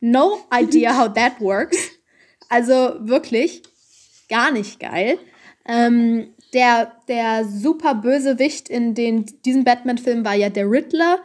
[0.00, 1.76] No idea how that works.
[2.48, 3.62] Also wirklich
[4.28, 5.18] gar nicht geil.
[5.66, 11.18] Ähm, der, der super Bösewicht in den, diesem Batman-Film war ja der Riddler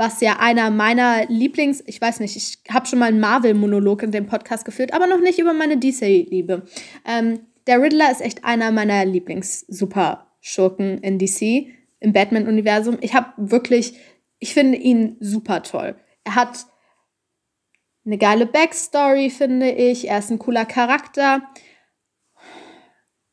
[0.00, 4.10] was ja einer meiner Lieblings, ich weiß nicht, ich habe schon mal einen Marvel-Monolog in
[4.10, 6.62] dem Podcast geführt, aber noch nicht über meine DC-Liebe.
[7.06, 11.66] Ähm, der Riddler ist echt einer meiner Lieblings-Super-Schurken in DC,
[12.00, 12.96] im Batman-Universum.
[13.02, 13.92] Ich habe wirklich,
[14.38, 15.96] ich finde ihn super toll.
[16.24, 16.64] Er hat
[18.06, 20.08] eine geile Backstory, finde ich.
[20.08, 21.42] Er ist ein cooler Charakter.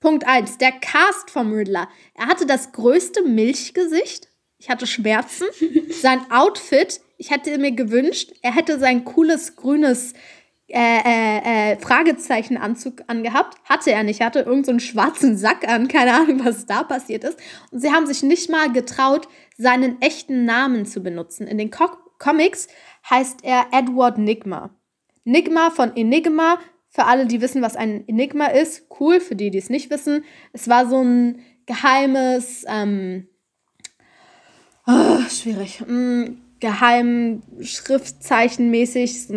[0.01, 0.58] Punkt 1.
[0.58, 1.88] Der Cast vom Riddler.
[2.13, 4.27] Er hatte das größte Milchgesicht
[4.60, 5.46] ich hatte Schmerzen.
[6.02, 10.13] Sein Outfit, ich hätte mir gewünscht, er hätte sein cooles grünes
[10.70, 13.58] äh, äh, äh, Fragezeichenanzug angehabt.
[13.63, 14.20] Hatte er nicht.
[14.20, 15.88] Er hatte irgendeinen so schwarzen Sack an.
[15.88, 17.39] Keine Ahnung, was da passiert ist.
[17.72, 21.48] Und sie haben sich nicht mal getraut, seinen echten Namen zu benutzen.
[21.48, 21.89] In den Co
[22.20, 22.67] Comics
[23.10, 24.72] heißt er Edward Nigma.
[25.24, 26.60] Nigma von Enigma.
[26.89, 28.88] Für alle, die wissen, was ein Enigma ist.
[29.00, 29.22] Cool.
[29.22, 30.26] Für die, die es nicht wissen.
[30.52, 33.30] Es war so ein geheimes, ähm,
[34.88, 39.28] oh, schwierig, mm, geheim Schriftzeichenmäßig,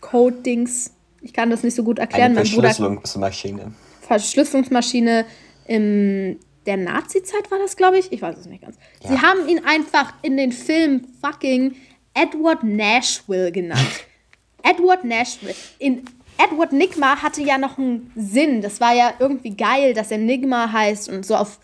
[0.00, 0.92] Code-Dings.
[1.22, 2.36] Ich kann das nicht so gut erklären.
[2.36, 3.72] Eine Verschlüsselungsmaschine.
[4.00, 5.26] Verschlüsselungsmaschine
[5.66, 8.12] in der Nazi-Zeit war das, glaube ich.
[8.12, 8.76] Ich weiß es nicht ganz.
[9.02, 9.10] Ja.
[9.10, 11.74] Sie haben ihn einfach in den Film fucking
[12.14, 14.04] Edward Nashville genannt.
[14.62, 15.54] Edward Nashville.
[15.78, 16.04] In
[16.38, 18.62] Edward Nigma hatte ja noch einen Sinn.
[18.62, 21.58] Das war ja irgendwie geil, dass er Nigma heißt und so auf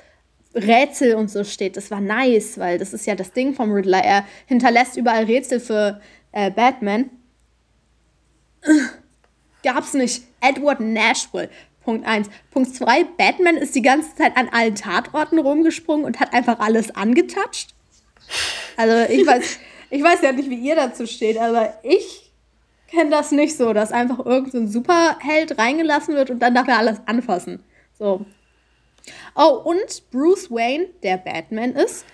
[0.57, 1.77] Rätsel und so steht.
[1.77, 4.03] Das war nice, weil das ist ja das Ding vom Riddler.
[4.03, 6.01] Er hinterlässt überall Rätsel für
[6.33, 7.11] äh, Batman.
[9.63, 10.23] Gab's nicht.
[10.41, 11.51] Edward Nashville.
[11.85, 12.29] Punkt 1.
[12.51, 13.05] Punkt 2.
[13.17, 17.75] Batman ist die ganze Zeit an allen Tatorten rumgesprungen und hat einfach alles angetatscht.
[18.77, 19.59] Also ich weiß,
[19.91, 22.33] ich weiß ja nicht, wie ihr dazu steht, aber ich
[22.89, 26.79] kenne das nicht so, dass einfach irgendein so Superheld reingelassen wird und dann darf er
[26.79, 27.63] alles anfassen.
[27.99, 28.25] So.
[29.35, 32.05] Oh, und Bruce Wayne, der Batman ist,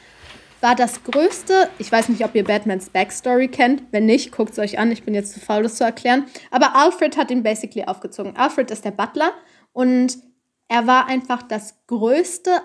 [0.61, 4.59] war das größte, ich weiß nicht, ob ihr Batmans Backstory kennt, wenn nicht, guckt es
[4.59, 7.85] euch an, ich bin jetzt zu faul, das zu erklären, aber Alfred hat ihn basically
[7.85, 8.37] aufgezogen.
[8.37, 9.33] Alfred ist der Butler
[9.73, 10.19] und
[10.69, 12.63] er war einfach das größte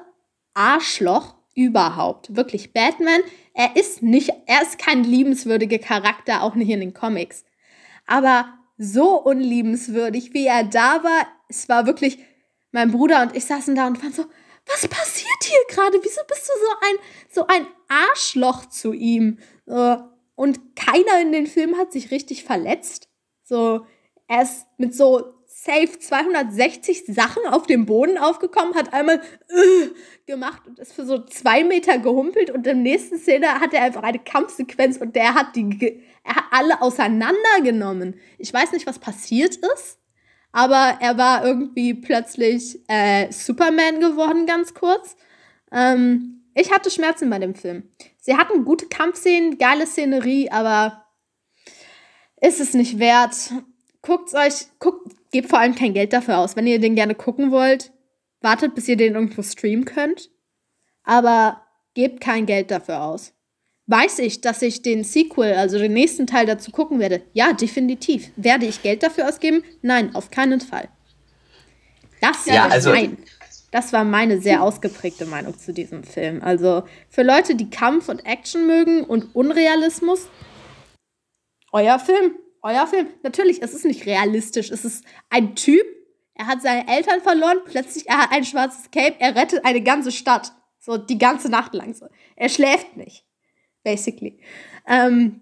[0.54, 2.36] Arschloch überhaupt.
[2.36, 3.22] Wirklich, Batman,
[3.54, 7.44] er ist nicht, er ist kein liebenswürdiger Charakter, auch nicht in den Comics.
[8.06, 8.46] Aber
[8.78, 12.20] so unliebenswürdig, wie er da war, es war wirklich,
[12.72, 14.26] mein Bruder und ich saßen da und waren so,
[14.66, 15.98] was passiert hier gerade?
[16.02, 16.96] Wieso bist du so ein,
[17.30, 19.40] so ein Arschloch zu ihm?
[20.36, 23.10] Und keiner in den Film hat sich richtig verletzt.
[23.44, 23.86] So,
[24.28, 29.88] er ist mit so safe 260 Sachen auf dem Boden aufgekommen, hat einmal äh,
[30.26, 34.04] gemacht und ist für so zwei Meter gehumpelt und der nächsten Szene hat er einfach
[34.04, 38.20] eine Kampfsequenz und der hat die, er hat alle auseinandergenommen.
[38.38, 39.98] Ich weiß nicht, was passiert ist
[40.58, 45.16] aber er war irgendwie plötzlich äh, Superman geworden, ganz kurz.
[45.72, 47.92] Ähm, ich hatte Schmerzen bei dem Film.
[48.20, 51.06] Sie hatten gute Kampfszenen, geile Szenerie, aber
[52.42, 53.54] ist es nicht wert.
[54.02, 56.56] Guckt euch, guckt, gebt vor allem kein Geld dafür aus.
[56.56, 57.92] Wenn ihr den gerne gucken wollt,
[58.42, 60.32] wartet, bis ihr den irgendwo streamen könnt.
[61.04, 61.62] Aber
[61.94, 63.32] gebt kein Geld dafür aus.
[63.90, 67.22] Weiß ich, dass ich den Sequel, also den nächsten Teil dazu gucken werde?
[67.32, 68.32] Ja, definitiv.
[68.36, 69.64] Werde ich Geld dafür ausgeben?
[69.82, 70.90] Nein, auf keinen Fall.
[72.20, 73.18] Das, ja, also, mein,
[73.72, 76.42] das war meine sehr ausgeprägte Meinung zu diesem Film.
[76.44, 80.28] Also für Leute, die Kampf und Action mögen und Unrealismus,
[81.72, 83.08] euer Film, euer Film.
[83.24, 84.70] Natürlich, es ist nicht realistisch.
[84.70, 85.86] Es ist ein Typ,
[86.34, 90.12] er hat seine Eltern verloren, plötzlich er hat ein schwarzes Cape, er rettet eine ganze
[90.12, 90.52] Stadt.
[90.78, 92.08] So die ganze Nacht lang so.
[92.36, 93.27] Er schläft nicht
[93.88, 94.38] basically.
[94.86, 95.40] Ähm,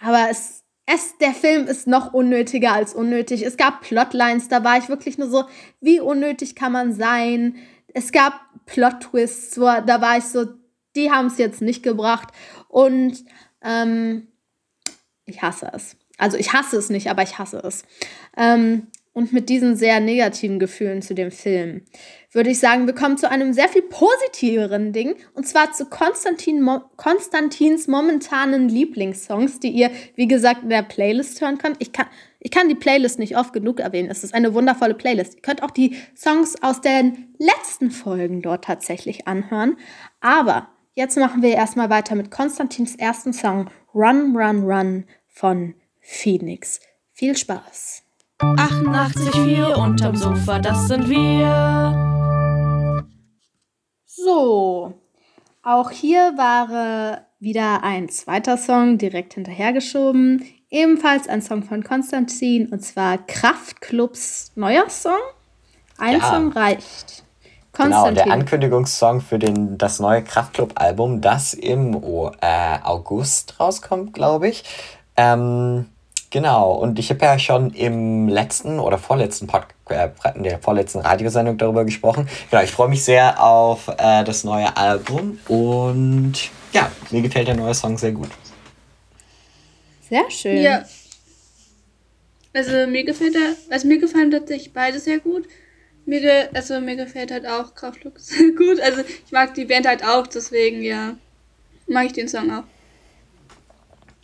[0.00, 3.42] aber es, es, der Film ist noch unnötiger als unnötig.
[3.42, 5.44] Es gab Plotlines, da war ich wirklich nur so,
[5.80, 7.54] wie unnötig kann man sein?
[7.94, 10.46] Es gab Plot-Twists, da war ich so,
[10.96, 12.34] die haben es jetzt nicht gebracht.
[12.66, 13.24] Und
[13.62, 14.26] ähm,
[15.26, 15.96] ich hasse es.
[16.18, 17.84] Also ich hasse es nicht, aber ich hasse es.
[18.36, 21.84] Ähm, und mit diesen sehr negativen Gefühlen zu dem Film
[22.32, 26.62] würde ich sagen, wir kommen zu einem sehr viel positiveren Ding und zwar zu Konstantin
[26.62, 31.76] Mo Konstantins momentanen Lieblingssongs, die ihr, wie gesagt, in der Playlist hören könnt.
[31.80, 32.06] Ich kann,
[32.38, 34.10] ich kann die Playlist nicht oft genug erwähnen.
[34.10, 35.34] Es ist eine wundervolle Playlist.
[35.34, 39.76] Ihr könnt auch die Songs aus den letzten Folgen dort tatsächlich anhören.
[40.20, 46.80] Aber jetzt machen wir erstmal weiter mit Konstantins ersten Song Run, Run, Run von Phoenix.
[47.12, 48.09] Viel Spaß!
[48.40, 53.06] 88,4 unterm Sofa, das sind wir.
[54.06, 54.94] So,
[55.62, 60.44] auch hier war wieder ein zweiter Song direkt hinterhergeschoben.
[60.70, 65.20] Ebenfalls ein Song von Konstantin und zwar Kraftklubs neuer Song.
[65.98, 66.30] Ein ja.
[66.30, 67.24] Song reicht.
[67.72, 68.14] Konstantin.
[68.14, 74.48] Genau, der Ankündigungssong für den, das neue Kraftklub-Album, das im oh, äh, August rauskommt, glaube
[74.48, 74.64] ich.
[75.16, 75.89] Ähm,
[76.30, 81.00] Genau, und ich habe ja schon im letzten oder vorletzten Podcast, äh, in der vorletzten
[81.00, 82.28] Radiosendung darüber gesprochen.
[82.50, 86.34] Genau, ich freue mich sehr auf äh, das neue Album und
[86.72, 88.28] ja, mir gefällt der neue Song sehr gut.
[90.08, 90.62] Sehr schön.
[90.62, 90.84] Ja.
[92.52, 95.48] Also mir gefällt er, also mir gefallen tatsächlich beide sehr gut.
[96.06, 98.80] Mir, ge, also mir gefällt halt auch Kraftklub sehr gut.
[98.80, 101.16] Also ich mag die Band halt auch, deswegen ja,
[101.88, 102.64] mag ich den Song auch.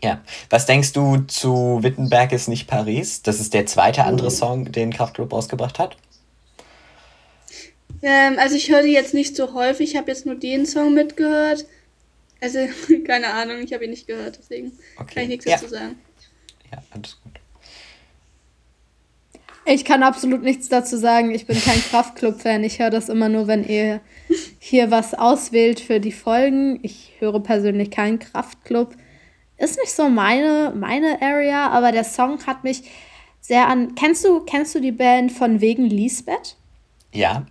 [0.02, 0.20] Ja.
[0.50, 3.22] Was denkst du zu Wittenberg ist nicht Paris?
[3.22, 5.96] Das ist der zweite andere Song, den Kraftklub rausgebracht hat.
[8.02, 10.92] Ähm, also ich höre die jetzt nicht so häufig, ich habe jetzt nur den Song
[10.94, 11.64] mitgehört.
[12.40, 12.58] Also,
[13.06, 15.14] keine Ahnung, ich habe ihn nicht gehört, deswegen Okay.
[15.14, 15.56] kann ich nichts Ja.
[15.56, 15.98] dazu sagen.
[16.70, 17.32] Ja, alles gut.
[19.68, 21.34] Ich kann absolut nichts dazu sagen.
[21.34, 22.62] Ich bin kein Kraftclub-Fan.
[22.62, 24.00] Ich höre das immer nur, wenn ihr
[24.60, 26.78] hier was auswählt für die Folgen.
[26.82, 28.94] Ich höre persönlich keinen Kraftclub.
[29.58, 32.82] Ist nicht so meine, meine Area, aber der Song hat mich
[33.40, 33.94] sehr an.
[33.94, 36.56] Kennst du, kennst du die Band von wegen Lisbeth?
[37.12, 37.46] Ja,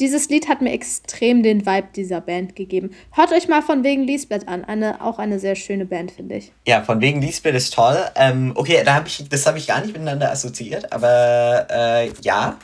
[0.00, 2.90] Dieses Lied hat mir extrem den Vibe dieser Band gegeben.
[3.12, 4.64] Hört euch mal von wegen Lisbeth an.
[4.64, 6.52] Eine, auch eine sehr schöne Band, finde ich.
[6.66, 7.96] ja, von wegen Lisbeth ist toll.
[8.16, 12.58] Ähm, okay, da hab ich, das habe ich gar nicht miteinander assoziiert, aber äh, ja,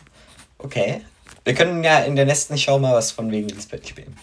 [0.58, 1.02] okay.
[1.44, 4.14] Wir können ja in der nächsten Show mal was von wegen Lisbeth spielen.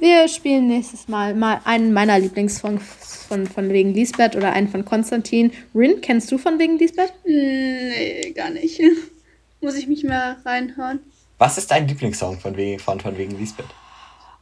[0.00, 4.84] Wir spielen nächstes Mal mal einen meiner Lieblingssongs von, von wegen Lisbeth oder einen von
[4.84, 5.52] Konstantin.
[5.74, 7.12] Rin, kennst du von wegen Lisbeth?
[7.26, 8.80] Nee, gar nicht.
[9.60, 11.00] Muss ich mich mal reinhören.
[11.38, 13.66] Was ist dein Lieblingssong von wegen, von, von wegen Lisbeth?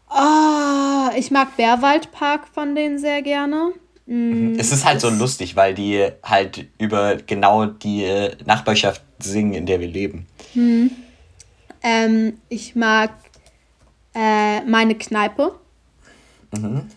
[0.09, 3.73] Ah, ich mag Bärwaldpark von denen sehr gerne.
[4.07, 9.55] Mm, Es ist halt so lustig, weil die halt über genau die äh, Nachbarschaft singen,
[9.55, 10.27] in der wir leben.
[11.83, 13.11] ähm, ich mag
[14.19, 15.55] äh, meine Kneipe.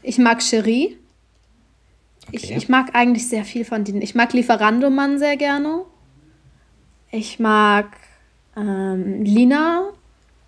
[0.01, 0.97] Ich mag Cherie.
[2.31, 2.57] Ich, Okay.
[2.57, 4.01] ich mag eigentlich sehr viel von denen.
[4.01, 5.83] Ich mag Lieferandomann sehr gerne.
[7.11, 7.97] Ich mag
[8.55, 9.89] ähm, Lina.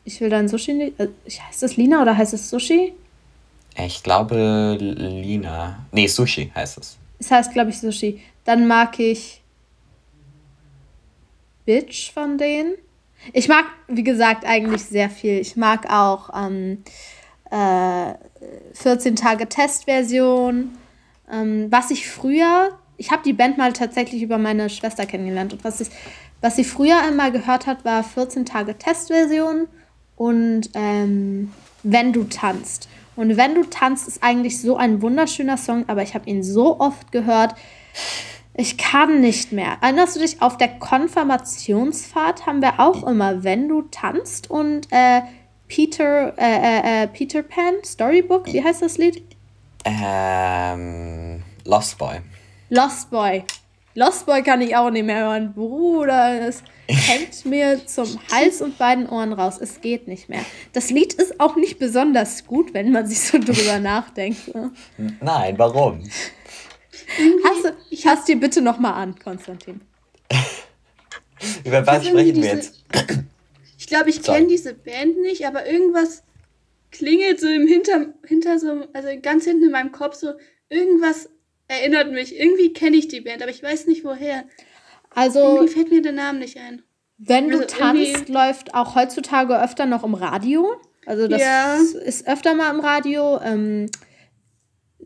[0.05, 0.93] Ich will dann Sushi.
[0.97, 2.93] Äh, heißt das Lina oder heißt es Sushi?
[3.77, 5.85] Ich glaube Lina.
[5.91, 6.97] Nee, Sushi heißt es.
[7.19, 8.21] Es heißt, glaube ich, Sushi.
[8.45, 9.41] Dann mag ich
[11.65, 12.75] Bitch von denen.
[13.31, 15.39] Ich mag, wie gesagt, eigentlich sehr viel.
[15.39, 16.83] Ich mag auch ähm,
[17.49, 18.13] äh,
[18.73, 20.77] 14 Tage Testversion.
[21.31, 25.53] Ähm, was ich früher, ich habe die Band mal tatsächlich über meine Schwester kennengelernt.
[25.53, 25.89] Und was, ich,
[26.41, 29.67] was sie früher einmal gehört hat, war 14 Tage Testversion
[30.15, 31.51] und ähm,
[31.83, 32.89] Wenn du tanzt.
[33.15, 36.79] Und Wenn du tanzt ist eigentlich so ein wunderschöner Song, aber ich habe ihn so
[36.79, 37.55] oft gehört.
[38.55, 39.77] Ich kann nicht mehr.
[39.81, 45.21] Erinnerst du dich, auf der Konfirmationsfahrt haben wir auch immer Wenn du tanzt und äh,
[45.67, 49.23] Peter, äh, äh, äh, Peter Pan, Storybook, wie heißt das Lied?
[49.85, 52.19] Ähm, Lost Boy.
[52.69, 53.43] Lost Boy.
[53.95, 55.53] Lost Boy kann ich auch nicht mehr hören.
[55.53, 59.57] Bruder, es hängt mir zum Hals und beiden Ohren raus.
[59.59, 60.41] Es geht nicht mehr.
[60.73, 64.53] Das Lied ist auch nicht besonders gut, wenn man sich so drüber nachdenkt.
[64.53, 64.71] ne?
[65.21, 66.03] Nein, warum?
[67.45, 69.81] Hast du, ich hast dir bitte noch mal an, Konstantin.
[71.65, 72.83] Über was sprechen wir diese- jetzt?
[73.77, 76.23] Ich glaube, ich kenne diese Band nicht, aber irgendwas
[76.91, 80.31] klingelt so im Hinter, hinter so, also ganz hinten in meinem Kopf so,
[80.69, 81.29] irgendwas
[81.67, 82.39] erinnert mich.
[82.39, 84.45] Irgendwie kenne ich die Band, aber ich weiß nicht woher.
[85.13, 86.81] Also, Irgendwie fällt mir der Name nicht ein.
[87.17, 90.79] wenn du also tanzt, irgendwie- läuft auch heutzutage öfter noch im Radio.
[91.05, 91.75] Also, das Ja.
[92.05, 93.41] ist öfter mal im Radio.
[93.43, 93.87] Ähm,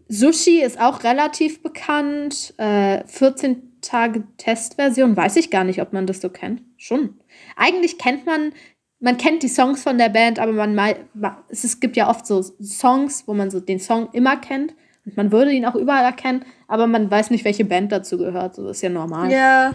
[0.07, 2.53] Sushi ist auch relativ bekannt.
[2.57, 6.61] Äh, 14 Tage Testversion, weiß ich gar nicht, ob man das so kennt.
[6.77, 7.19] Schon.
[7.55, 8.53] Eigentlich kennt man,
[8.99, 12.25] man kennt die Songs von der Band, aber man mei- ma- es, gibt ja oft
[12.25, 14.73] so Songs, wo man so den Song immer kennt.
[15.05, 18.55] Und man würde ihn auch überall erkennen, aber man weiß nicht, welche Band dazu gehört.
[18.55, 19.31] So das ist ja normal.
[19.31, 19.73] Ja,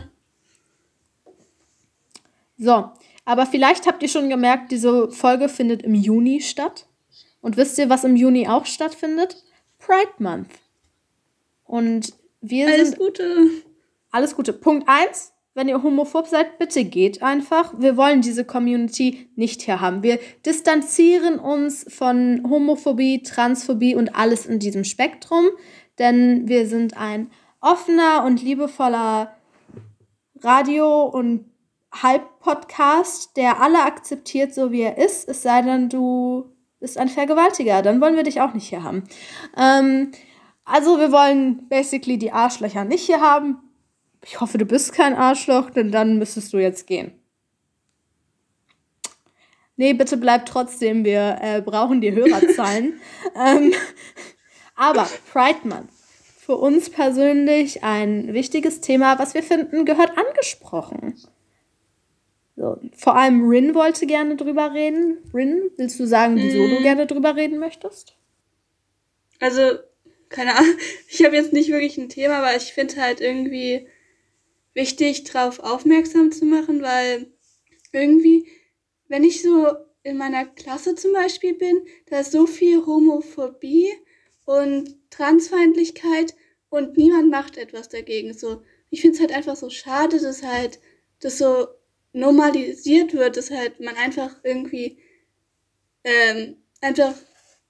[2.59, 2.91] So,
[3.25, 6.87] aber vielleicht habt ihr schon gemerkt, diese Folge findet im Juni statt.
[7.41, 9.43] Und wisst ihr, was im Juni auch stattfindet?
[9.85, 10.49] Pride Month.
[11.65, 13.49] Und wir alles sind Gute.
[14.11, 14.53] alles Gute.
[14.53, 15.33] Punkt 1.
[15.55, 17.75] Wenn ihr homophob seid, bitte geht einfach.
[17.79, 20.03] Wir wollen diese Community nicht hier haben.
[20.03, 25.47] Wir distanzieren uns von Homophobie, Transphobie und alles in diesem Spektrum,
[25.99, 29.37] denn wir sind ein offener und liebevoller
[30.41, 31.51] Radio- und
[31.93, 36.52] Halbpodcast, der alle akzeptiert, so wie er ist, es sei denn, du
[36.83, 37.81] bist ein Vergewaltiger.
[37.81, 39.05] Dann wollen wir dich auch nicht hier haben.
[39.57, 40.13] Ähm,
[40.65, 43.59] also wir wollen basically die Arschlöcher nicht hier haben.
[44.25, 47.13] Ich hoffe, du bist kein Arschloch, denn dann müsstest du jetzt gehen.
[49.77, 51.05] Nee, bitte bleib trotzdem.
[51.05, 53.01] Wir äh, brauchen die Hörerzahlen.
[53.35, 53.73] ähm,
[54.75, 55.91] aber Pride Month.
[56.39, 61.15] Für uns persönlich ein wichtiges Thema, was wir finden, gehört angesprochen.
[62.97, 65.19] Vor allem Rin wollte gerne drüber reden.
[65.35, 68.17] Rin, willst du sagen, wieso du gerne drüber reden möchtest?
[69.41, 69.79] Also,
[70.29, 70.77] keine Ahnung,
[71.09, 73.89] ich habe jetzt nicht wirklich ein Thema, aber ich finde halt irgendwie
[74.75, 77.27] wichtig, darauf aufmerksam zu machen, weil
[77.93, 78.47] irgendwie,
[79.09, 79.67] wenn ich so
[80.03, 83.93] in meiner Klasse zum Beispiel bin, da ist so viel Homophobie
[84.45, 86.35] und Transfeindlichkeit
[86.71, 88.33] und niemand macht etwas dagegen.
[88.35, 90.81] So, ich finde es halt einfach so schade, dass halt
[91.21, 91.67] das so
[92.13, 94.99] normalisiert wird, dass halt man einfach irgendwie
[96.05, 97.15] ähm, einfach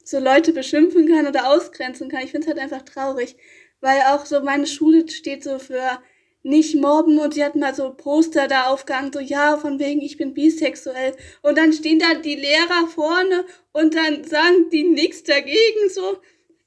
[0.05, 2.24] so Leute beschimpfen kann oder ausgrenzen kann.
[2.24, 3.36] Ich finde es halt einfach traurig,
[3.80, 6.03] weil auch so meine Schule steht so für
[6.43, 10.16] nicht mobben und sie hat mal so Poster da aufgehangen, so ja, von wegen ich
[10.16, 15.88] bin bisexuell und dann stehen da die Lehrer vorne und dann sagen die nichts dagegen
[15.88, 16.18] so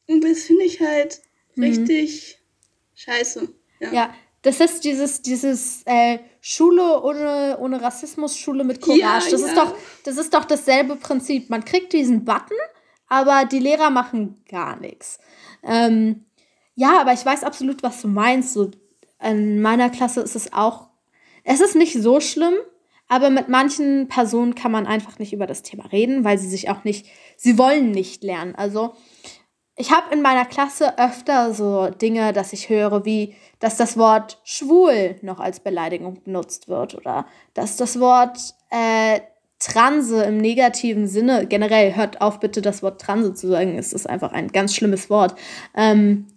[0.08, 1.22] und das finde ich halt
[1.56, 1.64] mhm.
[1.66, 2.40] richtig
[2.94, 3.50] scheiße.
[3.82, 3.94] Ja.
[3.94, 4.16] ja.
[4.46, 9.02] Das ist dieses, dieses äh, Schule ohne, ohne Rassismus, Schule mit Courage.
[9.02, 9.48] Ja, das, ja.
[9.48, 11.50] Ist doch, das ist doch dasselbe Prinzip.
[11.50, 12.58] Man kriegt diesen Button,
[13.08, 15.18] aber die Lehrer machen gar nichts.
[15.64, 16.26] Ähm,
[16.76, 18.54] ja, aber ich weiß absolut, was du meinst.
[18.54, 18.70] So,
[19.20, 20.90] in meiner Klasse ist es auch,
[21.44, 22.54] es ist nicht so schlimm,
[23.08, 26.70] aber mit manchen Personen kann man einfach nicht über das Thema reden, weil sie sich
[26.70, 28.54] auch nicht, sie wollen nicht lernen.
[28.54, 28.94] Also
[29.76, 34.40] ich habe in meiner Klasse öfter so Dinge, dass ich höre, wie dass das Wort
[34.44, 38.38] schwul noch als Beleidigung benutzt wird oder dass das Wort
[38.70, 39.20] äh,
[39.60, 44.08] Transe im negativen Sinne, generell hört auf bitte das Wort Transe zu sagen, es ist
[44.08, 45.36] einfach ein ganz schlimmes Wort.
[45.76, 46.28] Ähm,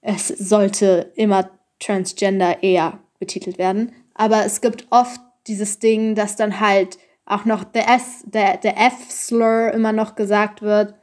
[0.00, 3.92] es sollte immer Transgender eher betitelt werden.
[4.14, 8.78] Aber es gibt oft dieses Ding, dass dann halt auch noch der, S, der, der
[8.78, 10.94] F-Slur immer noch gesagt wird.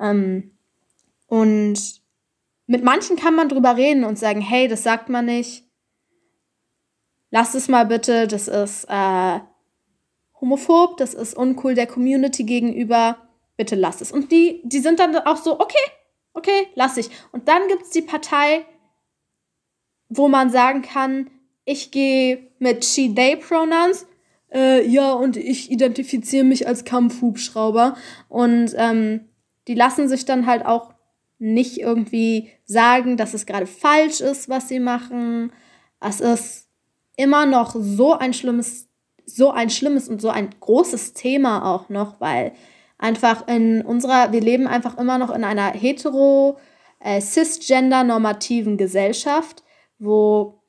[0.00, 0.55] Ähm,
[1.26, 2.00] und
[2.66, 5.64] mit manchen kann man drüber reden und sagen, hey, das sagt man nicht.
[7.30, 9.40] Lass es mal bitte, das ist äh,
[10.40, 13.18] homophob, das ist uncool der Community gegenüber.
[13.56, 14.12] Bitte lass es.
[14.12, 15.74] Und die, die sind dann auch so, okay,
[16.34, 17.10] okay, lass ich.
[17.32, 18.64] Und dann gibt es die Partei,
[20.08, 21.30] wo man sagen kann,
[21.64, 24.06] ich gehe mit She-They-Pronouns,
[24.52, 27.96] äh, ja, und ich identifiziere mich als Kampfhubschrauber.
[28.28, 29.28] Und ähm,
[29.66, 30.95] die lassen sich dann halt auch
[31.38, 35.52] nicht irgendwie sagen, dass es gerade falsch ist, was sie machen.
[36.00, 36.68] Es ist
[37.16, 38.88] immer noch so ein schlimmes,
[39.26, 42.52] so ein schlimmes und so ein großes Thema auch noch, weil
[42.98, 46.58] einfach in unserer, wir leben einfach immer noch in einer hetero,
[47.00, 49.62] äh, cisgender-normativen Gesellschaft
[49.98, 50.62] wo,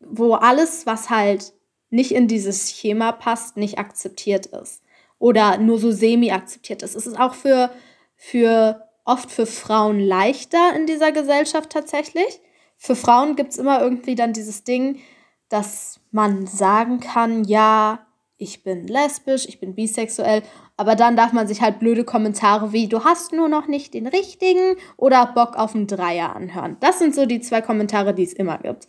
[0.00, 1.52] wo alles, was halt
[1.90, 4.82] nicht in dieses Schema passt, nicht akzeptiert ist.
[5.18, 6.94] Oder nur so semi akzeptiert ist.
[6.94, 7.70] Es ist auch für,
[8.14, 12.40] für oft für Frauen leichter in dieser Gesellschaft tatsächlich.
[12.76, 15.00] Für Frauen gibt es immer irgendwie dann dieses Ding,
[15.48, 18.06] dass man sagen kann, ja,
[18.36, 20.42] ich bin lesbisch, ich bin bisexuell,
[20.76, 24.06] aber dann darf man sich halt blöde Kommentare wie du hast nur noch nicht den
[24.06, 26.76] richtigen oder Bock auf einen Dreier anhören.
[26.80, 28.86] Das sind so die zwei Kommentare, die es immer gibt.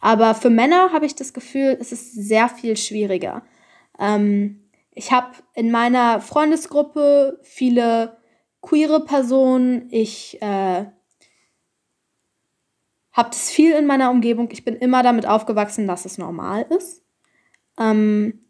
[0.00, 3.42] Aber für Männer habe ich das Gefühl, es ist sehr viel schwieriger.
[3.98, 4.62] Ähm,
[4.92, 8.15] ich habe in meiner Freundesgruppe viele
[8.66, 9.88] queere Personen.
[9.90, 10.84] Ich äh,
[13.12, 14.48] habe das viel in meiner Umgebung.
[14.50, 17.02] Ich bin immer damit aufgewachsen, dass es normal ist.
[17.78, 18.40] Ähm,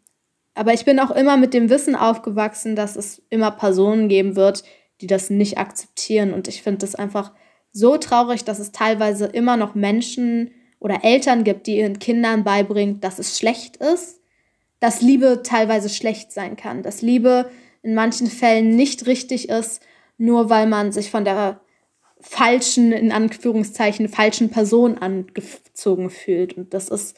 [0.55, 4.63] aber ich bin auch immer mit dem Wissen aufgewachsen, dass es immer Personen geben wird,
[5.01, 6.33] die das nicht akzeptieren.
[6.33, 7.31] Und ich finde das einfach
[7.71, 12.99] so traurig, dass es teilweise immer noch Menschen oder Eltern gibt, die ihren Kindern beibringen,
[13.01, 14.19] dass es schlecht ist,
[14.79, 17.51] dass Liebe teilweise schlecht sein kann, dass Liebe
[17.83, 19.81] in manchen Fällen nicht richtig ist,
[20.17, 21.61] nur weil man sich von der
[22.19, 26.57] falschen, in Anführungszeichen, falschen Person angezogen fühlt.
[26.57, 27.17] Und das ist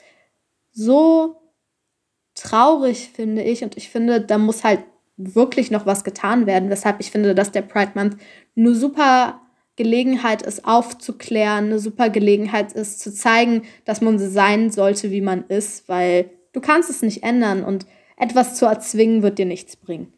[0.72, 1.36] so
[2.36, 3.64] traurig, finde ich.
[3.64, 4.84] Und ich finde, da muss halt
[5.18, 6.70] wirklich noch was getan werden.
[6.70, 8.18] Weshalb ich finde, dass der Pride Month
[8.56, 9.42] eine super
[9.76, 15.22] Gelegenheit ist, aufzuklären, eine super Gelegenheit ist, zu zeigen, dass man so sein sollte, wie
[15.22, 17.86] man ist, weil du kannst es nicht ändern und
[18.18, 20.12] etwas zu erzwingen wird dir nichts bringen.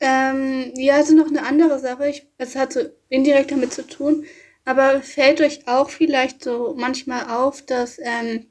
[0.00, 2.08] Ähm, ja, also noch eine andere Sache.
[2.08, 4.24] Ich, es hat so indirekt damit zu tun.
[4.64, 8.46] Aber fällt euch auch vielleicht so manchmal auf, dass ähm,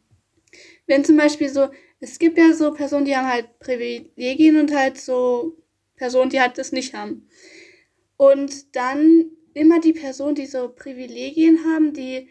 [0.87, 1.69] wenn zum Beispiel so,
[1.99, 5.57] es gibt ja so Personen, die haben halt Privilegien und halt so
[5.95, 7.27] Personen, die halt das nicht haben.
[8.17, 12.29] Und dann immer die Personen, die so Privilegien haben, die,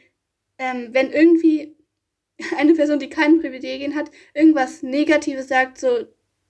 [0.58, 1.76] ähm, wenn irgendwie
[2.56, 6.06] eine Person, die keine Privilegien hat, irgendwas Negatives sagt, so,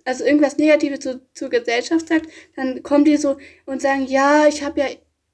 [0.09, 3.37] also irgendwas Negatives zu, zur Gesellschaft sagt, dann kommen die so
[3.67, 4.87] und sagen, ja, ich habe ja,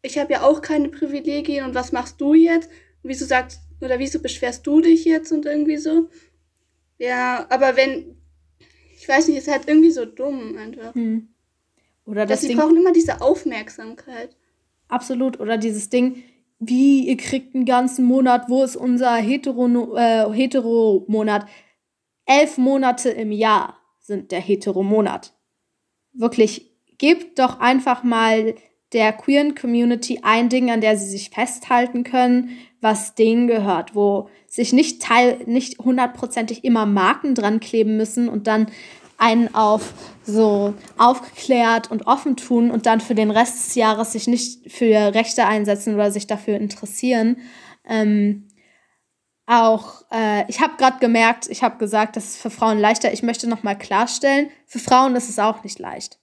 [0.02, 2.68] ich habe ja auch keine Privilegien und was machst du jetzt?
[3.02, 6.08] Und wieso sagst, oder wieso beschwerst du dich jetzt und irgendwie so?
[6.98, 8.16] Ja, aber wenn,
[8.98, 10.92] ich weiß nicht, ist halt irgendwie so dumm einfach.
[10.92, 11.28] Hm.
[12.04, 14.36] Oder das Dass sie brauchen immer diese Aufmerksamkeit.
[14.88, 15.38] Absolut.
[15.38, 16.24] Oder dieses Ding,
[16.58, 21.46] wie ihr kriegt einen ganzen Monat, wo ist unser Hetero, äh, Hetero-Monat?
[22.26, 25.32] Elf Monate im Jahr sind der Hetero-Monat.
[26.12, 28.54] Wirklich, gebt doch einfach mal
[28.92, 32.50] der queeren Community ein Ding, an der sie sich festhalten können,
[32.80, 38.46] was denen gehört, wo sich nicht teil, nicht hundertprozentig immer Marken dran kleben müssen und
[38.46, 38.66] dann
[39.16, 44.28] einen auf so aufgeklärt und offen tun und dann für den Rest des Jahres sich
[44.28, 47.38] nicht für Rechte einsetzen oder sich dafür interessieren.
[47.88, 48.48] Ähm,
[49.46, 53.12] auch, äh, ich habe gerade gemerkt, ich habe gesagt, das ist für Frauen leichter.
[53.12, 56.18] Ich möchte nochmal klarstellen, für Frauen ist es auch nicht leicht.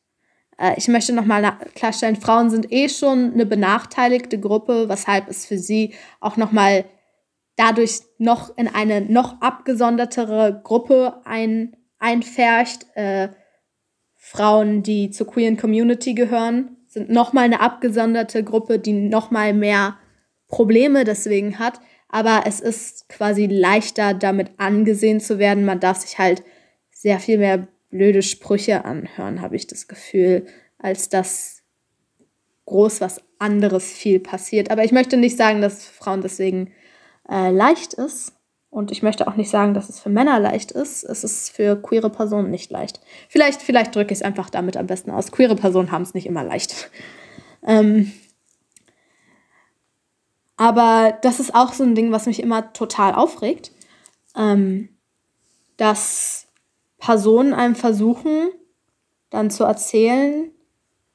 [0.58, 5.58] Äh, ich möchte nochmal klarstellen, Frauen sind eh schon eine benachteiligte Gruppe, weshalb es für
[5.58, 6.86] sie auch nochmal
[7.58, 12.88] dadurch noch in eine noch abgesondertere Gruppe ein, einfärcht.
[12.96, 13.30] Äh,
[14.16, 19.98] Frauen, die zur queeren Community gehören, sind nochmal eine abgesonderte Gruppe, die nochmal mehr
[20.48, 21.80] Probleme deswegen hat
[22.12, 25.66] aber es ist quasi leichter, damit angesehen zu werden.
[25.66, 26.44] Man darf sich halt
[26.94, 30.46] sehr viel mehr blöde Sprüche anhören, habe ich das Gefühl,
[30.78, 31.64] als dass
[32.66, 34.72] groß was anderes viel passiert.
[34.72, 36.72] Aber ich möchte nicht sagen, dass Frauen deswegen
[37.30, 38.34] äh, leicht ist.
[38.70, 41.04] Und ich möchte auch nicht sagen, dass es für Männer leicht ist.
[41.04, 43.02] Es ist für queere Personen nicht leicht.
[43.28, 45.32] Vielleicht, vielleicht drücke ich es einfach damit am besten aus.
[45.32, 46.90] Queere Personen haben es nicht immer leicht.
[47.68, 48.12] Ähm,
[50.62, 53.72] aber das ist auch so ein Ding, was mich immer total aufregt,
[54.36, 54.90] ähm,
[55.76, 56.50] dass
[57.00, 58.52] Personen einem versuchen,
[59.32, 60.52] dann zu erzählen,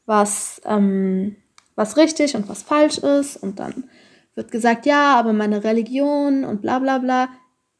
[0.05, 1.37] was, ähm,
[1.77, 3.37] was richtig und was falsch ist.
[3.37, 3.89] Und dann
[4.35, 7.29] wird gesagt, ja, aber meine Religion und bla bla bla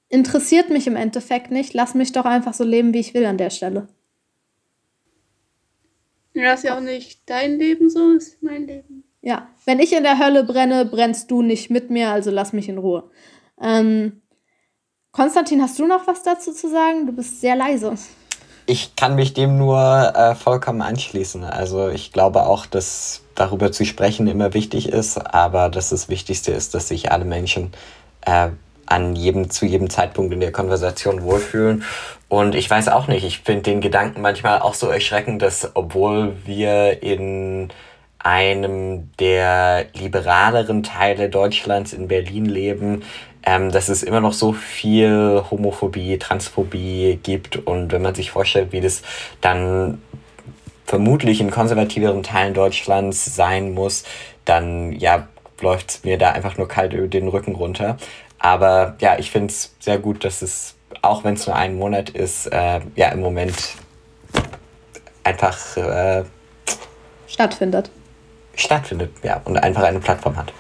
[0.09, 1.75] interessiert mich im Endeffekt nicht.
[1.75, 3.89] Lass mich doch einfach so leben, wie ich will an der Stelle.
[6.33, 9.03] Ja, ist ja auch nicht dein Leben so, ist mein Leben.
[9.27, 12.69] Ja, wenn ich in der Hölle brenne, brennst du nicht mit mir, also lass mich
[12.69, 13.11] in Ruhe.
[13.61, 14.23] Ähm,
[15.11, 17.07] Konstantin, hast du noch was dazu zu sagen?
[17.07, 17.95] Du bist sehr leise.
[18.67, 19.81] Ich kann mich dem nur
[20.15, 21.43] äh, vollkommen anschließen.
[21.43, 26.53] Also ich glaube auch, dass darüber zu sprechen immer wichtig ist, aber dass das Wichtigste
[26.53, 27.73] ist, dass sich alle Menschen
[28.21, 28.51] äh,
[28.87, 31.83] an jedem, zu jedem Zeitpunkt in der Konversation wohlfühlen.
[32.29, 36.37] Und ich weiß auch nicht, ich finde den Gedanken manchmal auch so erschreckend, dass obwohl
[36.45, 37.73] wir in
[38.27, 43.05] einem der liberaleren Teile Deutschlands in Berlin leben,
[43.45, 47.57] ähm, dass es immer noch so viel Homophobie, Transphobie gibt.
[47.57, 49.03] Und wenn man sich vorstellt, wie das
[49.41, 50.03] dann
[50.87, 54.03] vermutlich in konservativeren Teilen Deutschlands sein muss,
[54.45, 55.29] dann ja,
[55.61, 57.97] läuft es mir da einfach nur kalt über den Rücken runter.
[58.41, 62.11] Aber ja, ich finde es sehr gut, dass es, auch wenn es nur ein Monat
[62.11, 63.55] ist, äh, ja, im Moment
[65.23, 66.25] einfach äh,
[67.29, 67.93] stattfindet
[68.57, 70.53] stattfindet, ja, und einfach eine Plattform hat.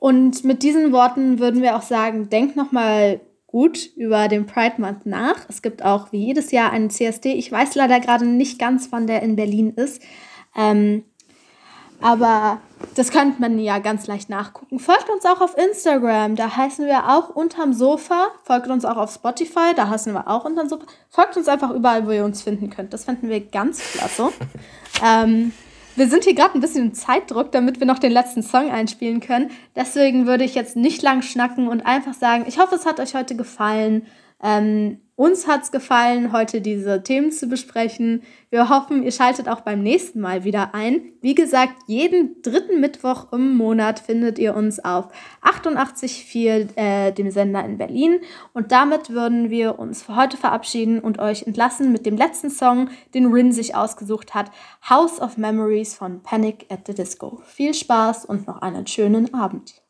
[0.00, 5.06] Und mit diesen Worten würden wir auch sagen, denkt nochmal gut über den Pride Month
[5.06, 5.36] nach.
[5.48, 7.32] Es gibt auch wie jedes Jahr einen CSD.
[7.34, 10.02] Ich weiß leider gerade nicht ganz, wann der in Berlin ist.
[10.56, 11.04] Ähm,
[12.00, 12.60] aber
[12.96, 14.78] das könnte man ja ganz leicht nachgucken.
[14.78, 18.26] Folgt uns auch auf Instagram, da heißen wir auch unterm Sofa.
[18.42, 20.84] Folgt uns auch auf Spotify, da heißen wir auch unterm Sofa.
[21.08, 22.92] Folgt uns einfach überall, wo ihr uns finden könnt.
[22.92, 24.30] Das fänden wir ganz klasse.
[25.02, 25.52] ähm,
[25.96, 29.20] wir sind hier gerade ein bisschen im Zeitdruck, damit wir noch den letzten Song einspielen
[29.20, 29.50] können.
[29.76, 33.14] Deswegen würde ich jetzt nicht lang schnacken und einfach sagen, ich hoffe, es hat euch
[33.14, 34.06] heute gefallen.
[34.42, 38.22] Ähm, uns hat es gefallen, heute diese Themen zu besprechen.
[38.50, 41.02] Wir hoffen, ihr schaltet auch beim nächsten Mal wieder ein.
[41.20, 45.08] Wie gesagt, jeden dritten Mittwoch im Monat findet ihr uns auf
[45.42, 48.20] 88.4, äh, dem Sender in Berlin.
[48.52, 52.90] Und damit würden wir uns für heute verabschieden und euch entlassen mit dem letzten Song,
[53.14, 54.50] den Rin sich ausgesucht hat,
[54.88, 57.40] House of Memories von Panic at the Disco.
[57.46, 59.83] Viel Spaß und noch einen schönen Abend.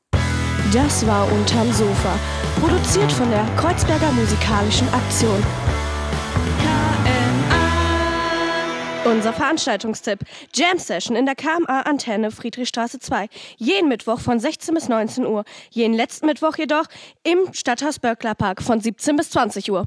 [0.75, 2.19] Das war Unterm Sofa,
[2.61, 5.41] produziert von der Kreuzberger Musikalischen Aktion.
[6.59, 7.61] KMA.
[9.09, 13.29] Unser Veranstaltungstipp: Jam Session in der KMA Antenne Friedrichstraße 2.
[13.57, 15.45] Jeden Mittwoch von 16 bis 19 Uhr.
[15.71, 16.87] Jeden letzten Mittwoch jedoch
[17.23, 19.87] im Stadthaus Böckler Park von 17 bis 20 Uhr.